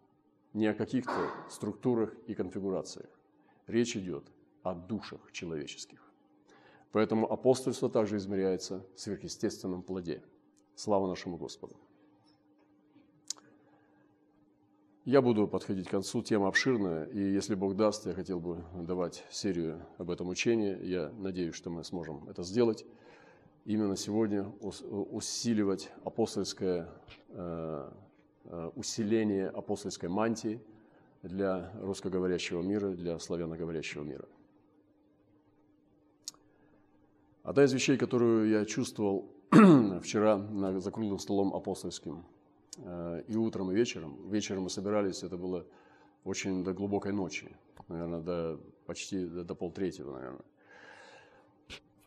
не 0.52 0.66
о 0.66 0.74
каких-то 0.74 1.30
структурах 1.50 2.14
и 2.26 2.34
конфигурациях. 2.34 3.08
Речь 3.66 3.96
идет 3.96 4.24
о 4.62 4.74
душах 4.74 5.32
человеческих. 5.32 6.00
Поэтому 6.92 7.30
апостольство 7.30 7.90
также 7.90 8.16
измеряется 8.18 8.86
в 8.94 9.00
сверхъестественном 9.00 9.82
плоде. 9.82 10.22
Слава 10.76 11.08
нашему 11.08 11.36
Господу. 11.36 11.76
Я 15.04 15.20
буду 15.20 15.46
подходить 15.46 15.86
к 15.86 15.90
концу, 15.90 16.22
тема 16.22 16.48
обширная, 16.48 17.04
и 17.04 17.18
если 17.18 17.54
Бог 17.54 17.76
даст, 17.76 18.06
я 18.06 18.14
хотел 18.14 18.40
бы 18.40 18.64
давать 18.74 19.22
серию 19.30 19.84
об 19.98 20.10
этом 20.10 20.30
учении. 20.30 20.82
Я 20.82 21.12
надеюсь, 21.18 21.54
что 21.54 21.68
мы 21.68 21.84
сможем 21.84 22.26
это 22.26 22.42
сделать. 22.42 22.86
Именно 23.66 23.96
сегодня 23.96 24.44
усиливать 24.62 25.90
апостольское 26.04 26.88
э, 27.28 27.90
э, 28.44 28.70
усиление 28.76 29.48
апостольской 29.48 30.08
мантии 30.08 30.58
для 31.22 31.70
русскоговорящего 31.82 32.62
мира, 32.62 32.88
для 32.92 33.18
славяноговорящего 33.18 34.04
мира. 34.04 34.26
Одна 37.42 37.64
из 37.64 37.74
вещей, 37.74 37.98
которую 37.98 38.48
я 38.48 38.64
чувствовал 38.64 39.28
вчера 40.02 40.38
за 40.78 40.90
круглым 40.90 41.18
столом 41.18 41.54
апостольским, 41.54 42.24
и 42.78 43.36
утром, 43.36 43.70
и 43.70 43.74
вечером. 43.74 44.30
Вечером 44.30 44.64
мы 44.64 44.70
собирались, 44.70 45.22
это 45.22 45.36
было 45.36 45.66
очень 46.24 46.64
до 46.64 46.72
глубокой 46.72 47.12
ночи, 47.12 47.56
наверное, 47.88 48.20
до, 48.20 48.60
почти 48.86 49.26
до, 49.26 49.44
до 49.44 49.54
полтретьего, 49.54 50.12
наверное. 50.12 50.44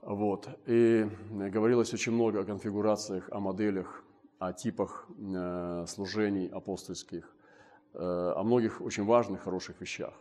Вот. 0.02 0.48
И 0.66 1.10
говорилось 1.32 1.94
очень 1.94 2.14
много 2.14 2.42
о 2.42 2.46
конфигурациях, 2.46 3.30
о 3.30 3.40
моделях, 3.40 4.04
о 4.40 4.54
типах 4.54 5.08
э, 5.18 5.86
служений 5.88 6.48
апостольских, 6.48 7.36
э, 7.94 8.00
о 8.00 8.44
многих 8.44 8.82
очень 8.82 9.06
важных, 9.06 9.42
хороших 9.42 9.82
вещах. 9.82 10.14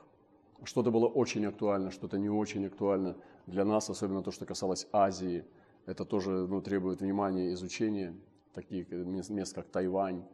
Что-то 0.64 0.90
было 0.90 1.06
очень 1.06 1.46
актуально, 1.46 1.90
что-то 1.90 2.18
не 2.18 2.30
очень 2.30 2.66
актуально 2.66 3.16
для 3.46 3.64
нас, 3.64 3.90
особенно 3.90 4.22
то, 4.22 4.30
что 4.30 4.46
касалось 4.46 4.88
Азии. 4.92 5.44
Это 5.84 6.04
тоже 6.04 6.30
ну, 6.30 6.60
требует 6.60 7.00
внимания 7.00 7.52
изучения, 7.52 8.16
таких 8.54 8.90
мест, 8.90 9.54
как 9.54 9.68
Тайвань 9.68 10.24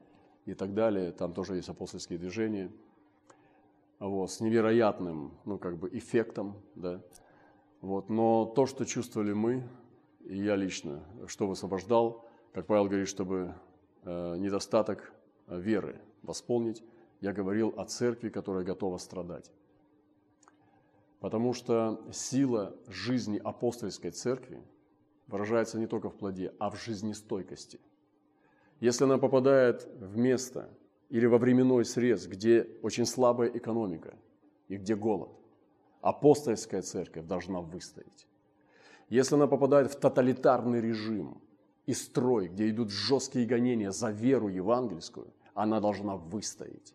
и 0.46 0.54
так 0.54 0.74
далее. 0.74 1.12
Там 1.12 1.32
тоже 1.32 1.56
есть 1.56 1.68
апостольские 1.68 2.18
движения. 2.18 2.70
Вот, 3.98 4.30
с 4.30 4.40
невероятным 4.40 5.32
ну, 5.44 5.58
как 5.58 5.78
бы 5.78 5.88
эффектом. 5.92 6.56
Да? 6.74 7.00
Вот, 7.80 8.10
но 8.10 8.46
то, 8.46 8.66
что 8.66 8.84
чувствовали 8.84 9.32
мы, 9.32 9.68
и 10.20 10.36
я 10.36 10.56
лично, 10.56 11.04
что 11.26 11.46
высвобождал, 11.46 12.28
как 12.52 12.66
Павел 12.66 12.86
говорит, 12.86 13.08
чтобы 13.08 13.54
э, 14.02 14.36
недостаток 14.38 15.12
веры 15.46 16.00
восполнить, 16.22 16.82
я 17.20 17.32
говорил 17.32 17.72
о 17.76 17.84
церкви, 17.84 18.28
которая 18.28 18.64
готова 18.64 18.98
страдать. 18.98 19.50
Потому 21.20 21.54
что 21.54 22.04
сила 22.12 22.74
жизни 22.88 23.38
апостольской 23.38 24.10
церкви 24.10 24.60
выражается 25.28 25.78
не 25.78 25.86
только 25.86 26.10
в 26.10 26.16
плоде, 26.16 26.52
а 26.58 26.68
в 26.70 26.76
жизнестойкости. 26.76 27.80
Если 28.82 29.04
она 29.04 29.16
попадает 29.16 29.86
в 30.00 30.16
место 30.16 30.68
или 31.08 31.26
во 31.26 31.38
временной 31.38 31.84
срез, 31.84 32.26
где 32.26 32.66
очень 32.82 33.06
слабая 33.06 33.48
экономика 33.48 34.16
и 34.66 34.76
где 34.76 34.96
голод, 34.96 35.30
апостольская 36.00 36.82
церковь 36.82 37.26
должна 37.26 37.60
выстоять. 37.60 38.26
Если 39.08 39.36
она 39.36 39.46
попадает 39.46 39.92
в 39.92 40.00
тоталитарный 40.00 40.80
режим 40.80 41.40
и 41.86 41.94
строй, 41.94 42.48
где 42.48 42.68
идут 42.70 42.90
жесткие 42.90 43.46
гонения 43.46 43.92
за 43.92 44.10
веру 44.10 44.48
евангельскую, 44.48 45.28
она 45.54 45.78
должна 45.78 46.16
выстоять. 46.16 46.92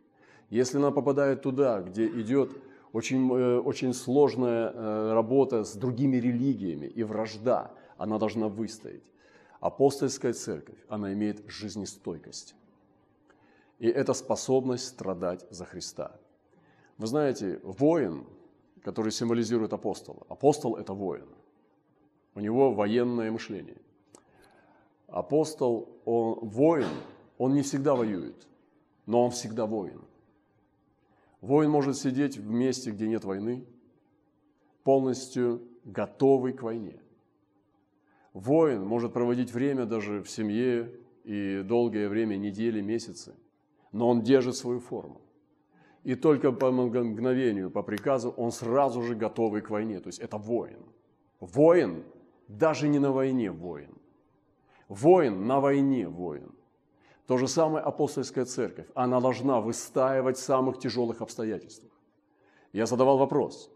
Если 0.50 0.80
она 0.80 0.92
попадает 0.92 1.42
туда, 1.42 1.80
где 1.80 2.06
идет 2.06 2.52
очень, 2.92 3.32
э, 3.32 3.60
очень 3.60 3.94
сложная 3.94 4.74
э, 4.74 5.14
работа 5.14 5.64
с 5.64 5.74
другими 5.74 6.18
религиями 6.18 6.88
и 6.88 7.04
вражда, 7.04 7.72
она 7.98 8.20
должна 8.20 8.50
выстоять. 8.50 9.04
Апостольская 9.60 10.34
церковь, 10.34 10.78
она 10.88 11.14
имеет 11.14 11.50
жизнестойкость. 11.50 12.56
И 13.80 13.88
это 13.88 14.14
способность 14.14 14.88
страдать 14.88 15.46
за 15.50 15.66
Христа. 15.66 16.20
Вы 16.98 17.08
знаете, 17.08 17.60
воин, 17.64 18.26
который 18.84 19.12
символизирует 19.12 19.74
апостола. 19.74 20.26
Апостол– 20.30 20.76
это 20.78 20.94
воин. 20.94 21.28
У 22.36 22.40
него 22.40 22.74
военное 22.74 23.32
мышление. 23.32 23.78
Апостол, 25.08 25.90
он 26.06 26.40
воин, 26.48 26.90
он 27.38 27.54
не 27.54 27.62
всегда 27.62 27.96
воюет, 27.96 28.48
но 29.06 29.24
он 29.24 29.32
всегда 29.32 29.66
воин. 29.66 30.02
Воин 31.42 31.70
может 31.70 31.98
сидеть 31.98 32.38
в 32.38 32.50
месте, 32.50 32.92
где 32.92 33.08
нет 33.08 33.24
войны, 33.24 33.66
полностью 34.84 35.62
готовый 35.86 36.54
к 36.54 36.64
войне. 36.64 37.00
Воин 38.38 38.86
может 38.86 39.14
проводить 39.14 39.52
время 39.52 39.86
даже 39.86 40.22
в 40.22 40.30
семье 40.30 40.92
и 41.24 41.64
долгое 41.64 42.08
время, 42.08 42.36
недели, 42.36 42.82
месяцы, 42.82 43.34
но 43.92 44.08
он 44.08 44.22
держит 44.22 44.56
свою 44.56 44.80
форму. 44.80 45.22
И 46.04 46.14
только 46.14 46.52
по 46.52 46.72
мгновению, 46.72 47.72
по 47.72 47.82
приказу, 47.82 48.30
он 48.30 48.52
сразу 48.52 49.02
же 49.02 49.16
готовый 49.16 49.62
к 49.62 49.72
войне. 49.72 50.00
То 50.00 50.10
есть 50.10 50.20
это 50.20 50.38
воин. 50.38 50.86
Воин 51.40 52.04
даже 52.48 52.88
не 52.88 53.00
на 53.00 53.12
войне 53.12 53.50
воин. 53.50 53.98
Воин 54.88 55.48
на 55.48 55.60
войне 55.60 56.08
воин. 56.08 56.52
То 57.26 57.38
же 57.38 57.48
самое 57.48 57.84
апостольская 57.84 58.46
церковь. 58.46 58.86
Она 58.94 59.20
должна 59.20 59.62
выстаивать 59.62 60.38
в 60.38 60.42
самых 60.42 60.78
тяжелых 60.78 61.22
обстоятельствах. 61.22 61.92
Я 62.72 62.86
задавал 62.86 63.18
вопрос. 63.18 63.72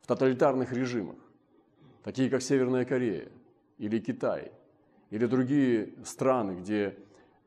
В 0.00 0.06
тоталитарных 0.06 0.72
режимах, 0.72 1.18
такие 2.02 2.30
как 2.30 2.40
Северная 2.40 2.86
Корея 2.86 3.28
или 3.78 3.98
Китай, 3.98 4.52
или 5.10 5.26
другие 5.26 5.94
страны, 6.04 6.52
где 6.60 6.96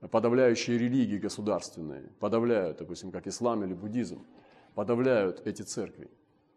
подавляющие 0.09 0.77
религии 0.77 1.17
государственные 1.17 2.09
подавляют, 2.19 2.79
допустим, 2.79 3.11
как 3.11 3.27
ислам 3.27 3.63
или 3.63 3.73
буддизм, 3.73 4.25
подавляют 4.73 5.45
эти 5.45 5.61
церкви. 5.61 6.09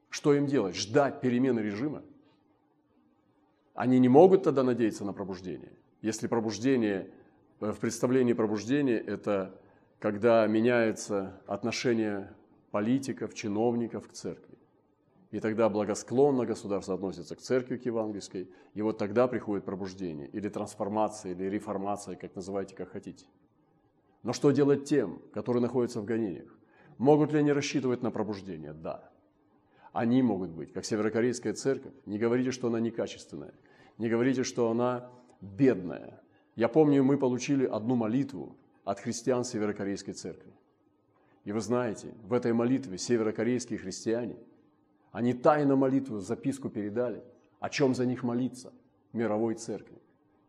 Что 0.08 0.32
им 0.34 0.46
делать? 0.46 0.76
Ждать 0.76 1.20
перемены 1.20 1.60
режима? 1.60 2.02
Они 3.74 3.98
не 3.98 4.08
могут 4.08 4.44
тогда 4.44 4.62
надеяться 4.62 5.04
на 5.04 5.12
пробуждение. 5.12 5.72
Если 6.00 6.28
пробуждение, 6.28 7.10
э, 7.60 7.72
в 7.72 7.80
представлении 7.80 8.32
пробуждения 8.32 8.98
это 8.98 9.58
когда 9.98 10.46
меняется 10.46 11.40
отношение 11.46 12.30
политиков, 12.70 13.32
чиновников 13.32 14.06
к 14.06 14.12
церкви. 14.12 14.53
И 15.34 15.40
тогда 15.40 15.68
благосклонно 15.68 16.46
государство 16.46 16.94
относится 16.94 17.34
к 17.34 17.40
церкви, 17.40 17.76
к 17.76 17.84
евангельской, 17.86 18.48
и 18.72 18.82
вот 18.82 18.98
тогда 18.98 19.26
приходит 19.26 19.64
пробуждение, 19.64 20.28
или 20.28 20.48
трансформация, 20.48 21.32
или 21.32 21.46
реформация, 21.46 22.14
как 22.14 22.36
называйте, 22.36 22.76
как 22.76 22.92
хотите. 22.92 23.26
Но 24.22 24.32
что 24.32 24.52
делать 24.52 24.84
тем, 24.84 25.20
которые 25.32 25.60
находятся 25.60 26.00
в 26.00 26.04
гонениях? 26.04 26.56
Могут 26.98 27.32
ли 27.32 27.40
они 27.40 27.50
рассчитывать 27.50 28.00
на 28.00 28.12
пробуждение? 28.12 28.74
Да. 28.74 29.10
Они 29.92 30.22
могут 30.22 30.50
быть, 30.50 30.72
как 30.72 30.84
Северокорейская 30.84 31.54
церковь. 31.54 31.94
Не 32.06 32.16
говорите, 32.16 32.52
что 32.52 32.68
она 32.68 32.78
некачественная. 32.78 33.54
Не 33.98 34.08
говорите, 34.08 34.44
что 34.44 34.70
она 34.70 35.10
бедная. 35.40 36.22
Я 36.54 36.68
помню, 36.68 37.02
мы 37.02 37.18
получили 37.18 37.66
одну 37.66 37.96
молитву 37.96 38.56
от 38.84 39.00
христиан 39.00 39.42
Северокорейской 39.42 40.14
церкви. 40.14 40.52
И 41.42 41.50
вы 41.50 41.60
знаете, 41.60 42.14
в 42.22 42.32
этой 42.34 42.52
молитве 42.52 42.98
северокорейские 42.98 43.80
христиане, 43.80 44.36
они 45.14 45.32
тайно 45.32 45.76
молитву, 45.76 46.18
записку 46.18 46.68
передали, 46.68 47.22
о 47.60 47.70
чем 47.70 47.94
за 47.94 48.04
них 48.04 48.24
молиться, 48.24 48.72
мировой 49.12 49.54
церкви. 49.54 49.96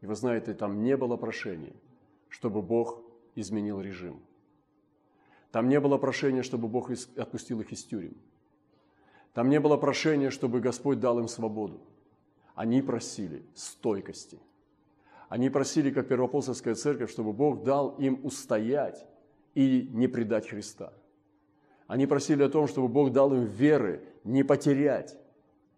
И 0.01 0.07
вы 0.07 0.15
знаете, 0.15 0.55
там 0.55 0.81
не 0.81 0.97
было 0.97 1.17
прошения, 1.17 1.75
чтобы 2.29 2.63
Бог 2.63 2.99
изменил 3.35 3.79
режим. 3.79 4.19
Там 5.51 5.69
не 5.69 5.79
было 5.79 5.99
прошения, 5.99 6.41
чтобы 6.41 6.67
Бог 6.67 6.89
отпустил 7.15 7.61
их 7.61 7.71
из 7.71 7.83
тюрем. 7.83 8.15
Там 9.33 9.49
не 9.49 9.59
было 9.59 9.77
прошения, 9.77 10.31
чтобы 10.31 10.59
Господь 10.61 10.99
дал 10.99 11.19
им 11.19 11.27
свободу. 11.27 11.79
Они 12.55 12.81
просили 12.81 13.43
стойкости. 13.53 14.39
Они 15.29 15.51
просили, 15.51 15.91
как 15.91 16.07
первоапостольская 16.07 16.73
церковь, 16.73 17.11
чтобы 17.11 17.33
Бог 17.33 17.63
дал 17.63 17.89
им 17.99 18.19
устоять 18.23 19.05
и 19.53 19.87
не 19.93 20.07
предать 20.07 20.49
Христа. 20.49 20.91
Они 21.85 22.07
просили 22.07 22.41
о 22.41 22.49
том, 22.49 22.67
чтобы 22.67 22.87
Бог 22.87 23.11
дал 23.11 23.31
им 23.31 23.43
веры 23.43 24.01
не 24.25 24.43
потерять 24.43 25.17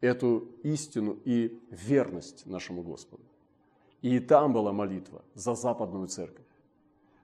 эту 0.01 0.47
истину 0.63 1.19
и 1.25 1.59
верность 1.69 2.45
нашему 2.45 2.81
Господу. 2.81 3.23
И 4.01 4.19
там 4.19 4.53
была 4.53 4.71
молитва 4.71 5.23
за 5.35 5.53
западную 5.53 6.07
церковь, 6.07 6.45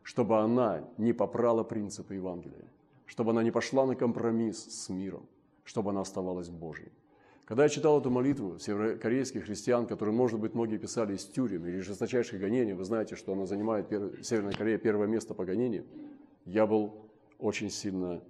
чтобы 0.03 0.39
она 0.39 0.83
не 0.97 1.13
попрала 1.13 1.63
принципы 1.63 2.15
Евангелия, 2.15 2.65
чтобы 3.05 3.31
она 3.31 3.41
не 3.41 3.51
пошла 3.51 3.85
на 3.85 3.95
компромисс 3.95 4.63
с 4.63 4.89
миром, 4.89 5.25
чтобы 5.63 5.91
она 5.91 6.01
оставалась 6.01 6.49
Божьей. 6.49 6.91
Когда 7.45 7.63
я 7.63 7.69
читал 7.69 7.99
эту 7.99 8.09
молитву 8.09 8.57
северокорейских 8.57 9.45
христиан, 9.45 9.85
которые, 9.85 10.15
может 10.15 10.39
быть, 10.39 10.55
многие 10.55 10.77
писали 10.77 11.15
из 11.15 11.25
тюрем 11.25 11.65
или 11.65 11.79
жесточайших 11.79 12.39
гонений, 12.39 12.73
вы 12.73 12.85
знаете, 12.85 13.15
что 13.15 13.33
она 13.33 13.45
занимает, 13.45 13.87
Северная 14.25 14.53
Корея, 14.53 14.77
первое 14.77 15.07
место 15.07 15.33
по 15.33 15.45
гонениям, 15.45 15.85
я 16.45 16.65
был 16.65 17.09
очень 17.39 17.69
сильно 17.69 18.21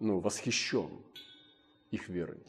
ну, 0.00 0.18
восхищен 0.18 0.90
их 1.90 2.08
верой. 2.08 2.42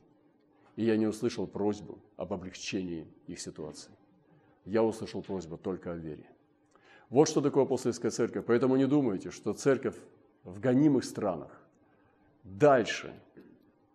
И 0.76 0.86
я 0.86 0.98
не 0.98 1.08
услышал 1.08 1.48
просьбу 1.48 2.00
об 2.18 2.34
облегчении 2.34 3.08
их 3.28 3.40
ситуации. 3.40 3.92
Я 4.66 4.84
услышал 4.84 5.22
просьбу 5.22 5.58
только 5.58 5.92
о 5.92 5.96
вере. 5.96 6.26
Вот 7.10 7.28
что 7.28 7.42
такое 7.42 7.64
апостольская 7.64 8.12
церковь. 8.12 8.46
Поэтому 8.46 8.76
не 8.78 8.86
думайте, 8.86 9.32
что 9.32 9.54
церковь 9.54 9.96
в 10.44 10.60
гонимых 10.60 11.04
странах 11.04 11.52
дальше, 12.44 13.14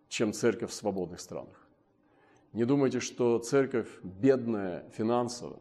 чем 0.09 0.33
церковь 0.33 0.69
в 0.69 0.73
свободных 0.73 1.19
странах. 1.19 1.67
Не 2.53 2.65
думайте, 2.65 2.99
что 2.99 3.39
церковь 3.39 3.89
бедная 4.03 4.89
финансово, 4.91 5.59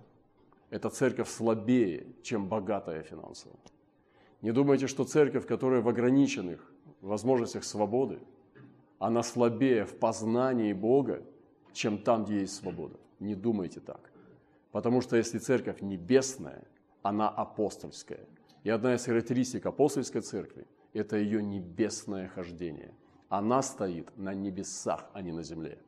это 0.71 0.91
церковь 0.91 1.29
слабее, 1.29 2.07
чем 2.23 2.49
богатая 2.49 3.03
финансово. 3.03 3.57
Не 4.43 4.53
думайте, 4.53 4.87
что 4.87 5.05
церковь, 5.05 5.47
которая 5.47 5.81
в 5.81 5.89
ограниченных 5.89 6.73
возможностях 7.01 7.65
свободы, 7.65 8.19
она 8.99 9.23
слабее 9.23 9.85
в 9.85 9.99
познании 9.99 10.73
Бога, 10.73 11.23
чем 11.73 11.99
там, 11.99 12.25
где 12.25 12.41
есть 12.41 12.57
свобода. 12.57 12.99
Не 13.21 13.35
думайте 13.35 13.81
так. 13.81 14.11
Потому 14.73 15.01
что 15.01 15.17
если 15.17 15.39
церковь 15.39 15.81
небесная, 15.81 16.65
она 17.03 17.29
апостольская. 17.29 18.27
И 18.63 18.71
одна 18.71 18.95
из 18.95 19.05
характеристик 19.05 19.67
апостольской 19.67 20.21
церкви– 20.21 20.67
это 20.93 21.17
ее 21.17 21.43
небесное 21.43 22.29
хождение. 22.29 22.95
Она 23.29 23.63
стоит 23.63 24.17
на 24.17 24.33
небесах, 24.33 25.11
а 25.13 25.23
не 25.23 25.33
на 25.33 25.43
земле. 25.43 25.79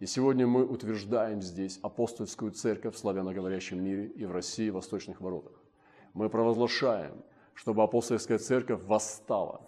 И 0.00 0.06
сегодня 0.06 0.46
мы 0.46 0.64
утверждаем 0.64 1.40
здесь 1.40 1.78
апостольскую 1.82 2.50
церковь 2.50 2.94
в 2.94 2.98
славяноговорящем 2.98 3.82
мире 3.82 4.06
и 4.08 4.26
в 4.26 4.32
России, 4.32 4.70
в 4.70 4.74
Восточных 4.74 5.20
воротах. 5.20 5.52
Мы 6.12 6.28
провозглашаем, 6.28 7.22
чтобы 7.54 7.82
апостольская 7.82 8.38
церковь 8.38 8.82
восстала, 8.82 9.62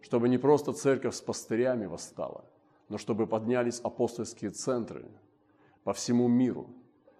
чтобы 0.00 0.28
не 0.28 0.38
просто 0.38 0.72
церковь 0.72 1.14
с 1.14 1.20
пастырями 1.20 1.86
восстала, 1.86 2.44
но 2.88 2.98
чтобы 2.98 3.26
поднялись 3.26 3.80
апостольские 3.80 4.50
центры 4.50 5.04
по 5.84 5.92
всему 5.92 6.28
миру, 6.28 6.70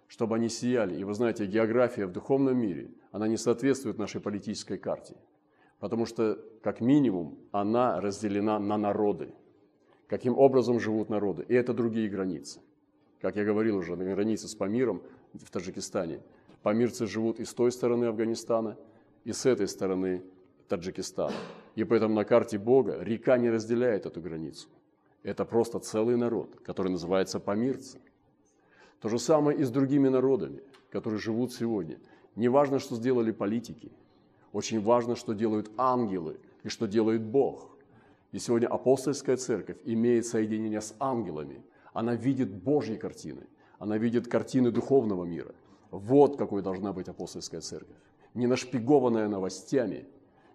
чтобы 0.08 0.36
они 0.36 0.48
сияли. 0.48 0.98
И 0.98 1.04
вы 1.04 1.14
знаете, 1.14 1.46
география 1.46 2.06
в 2.06 2.12
духовном 2.12 2.56
мире, 2.56 2.90
она 3.12 3.28
не 3.28 3.36
соответствует 3.36 3.98
нашей 3.98 4.20
политической 4.20 4.78
карте, 4.78 5.16
потому 5.78 6.06
что, 6.06 6.38
как 6.62 6.80
минимум, 6.80 7.38
она 7.52 8.00
разделена 8.00 8.58
на 8.58 8.76
народы– 8.76 9.34
каким 10.10 10.36
образом 10.36 10.80
живут 10.80 11.08
народы. 11.08 11.44
И 11.48 11.54
это 11.54 11.72
другие 11.72 12.08
границы. 12.08 12.60
Как 13.20 13.36
я 13.36 13.44
говорил 13.44 13.76
уже, 13.76 13.94
на 13.94 14.02
границе 14.02 14.48
с 14.48 14.56
Памиром 14.56 15.02
в 15.32 15.48
Таджикистане. 15.50 16.20
Памирцы 16.62 17.06
живут 17.06 17.38
и 17.38 17.44
с 17.44 17.54
той 17.54 17.70
стороны 17.70 18.06
Афганистана, 18.06 18.76
и 19.24 19.32
с 19.32 19.46
этой 19.46 19.68
стороны 19.68 20.22
Таджикистана. 20.68 21.36
И 21.76 21.84
поэтому 21.84 22.14
на 22.14 22.24
карте 22.24 22.58
Бога 22.58 22.98
река 23.02 23.38
не 23.38 23.50
разделяет 23.50 24.06
эту 24.06 24.20
границу. 24.20 24.68
Это 25.22 25.44
просто 25.44 25.78
целый 25.78 26.16
народ, 26.16 26.56
который 26.64 26.90
называется 26.90 27.40
памирцы. 27.40 27.98
То 29.00 29.08
же 29.08 29.18
самое 29.18 29.58
и 29.58 29.64
с 29.64 29.70
другими 29.70 30.08
народами, 30.08 30.62
которые 30.90 31.20
живут 31.20 31.52
сегодня. 31.52 31.98
Не 32.36 32.48
важно, 32.48 32.78
что 32.78 32.96
сделали 32.96 33.32
политики. 33.32 33.92
Очень 34.52 34.80
важно, 34.80 35.16
что 35.16 35.32
делают 35.32 35.70
ангелы 35.76 36.38
и 36.64 36.68
что 36.68 36.86
делает 36.86 37.22
Бог. 37.22 37.70
И 38.32 38.38
сегодня 38.38 38.68
апостольская 38.68 39.36
церковь 39.36 39.78
имеет 39.84 40.26
соединение 40.26 40.80
с 40.80 40.94
ангелами. 40.98 41.62
Она 41.92 42.14
видит 42.14 42.50
Божьи 42.50 42.96
картины. 42.96 43.46
Она 43.78 43.98
видит 43.98 44.28
картины 44.28 44.70
духовного 44.70 45.24
мира. 45.24 45.54
Вот 45.90 46.36
какой 46.36 46.62
должна 46.62 46.92
быть 46.92 47.08
апостольская 47.08 47.60
церковь. 47.60 47.96
Не 48.34 48.46
нашпигованная 48.46 49.28
новостями, 49.28 50.06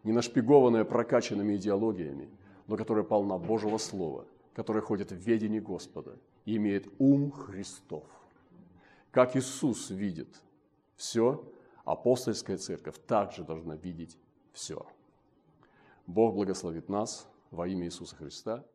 не 0.05 0.13
нашпигованная 0.13 0.85
прокачанными 0.85 1.57
идеологиями, 1.57 2.29
но 2.67 2.77
которая 2.77 3.03
полна 3.03 3.37
Божьего 3.37 3.77
Слова, 3.77 4.25
которая 4.53 4.81
ходит 4.81 5.11
в 5.11 5.15
ведении 5.15 5.59
Господа 5.59 6.17
и 6.45 6.55
имеет 6.55 6.87
ум 6.97 7.31
Христов. 7.31 8.05
Как 9.11 9.35
Иисус 9.35 9.89
видит 9.89 10.29
все, 10.95 11.43
апостольская 11.83 12.57
церковь 12.57 12.95
также 13.05 13.43
должна 13.43 13.75
видеть 13.75 14.17
все. 14.53 14.85
Бог 16.07 16.35
благословит 16.35 16.87
нас– 16.87 17.27
во 17.55 17.67
имя 17.67 17.85
Иисуса 17.85 18.15
Христа. 18.15 18.65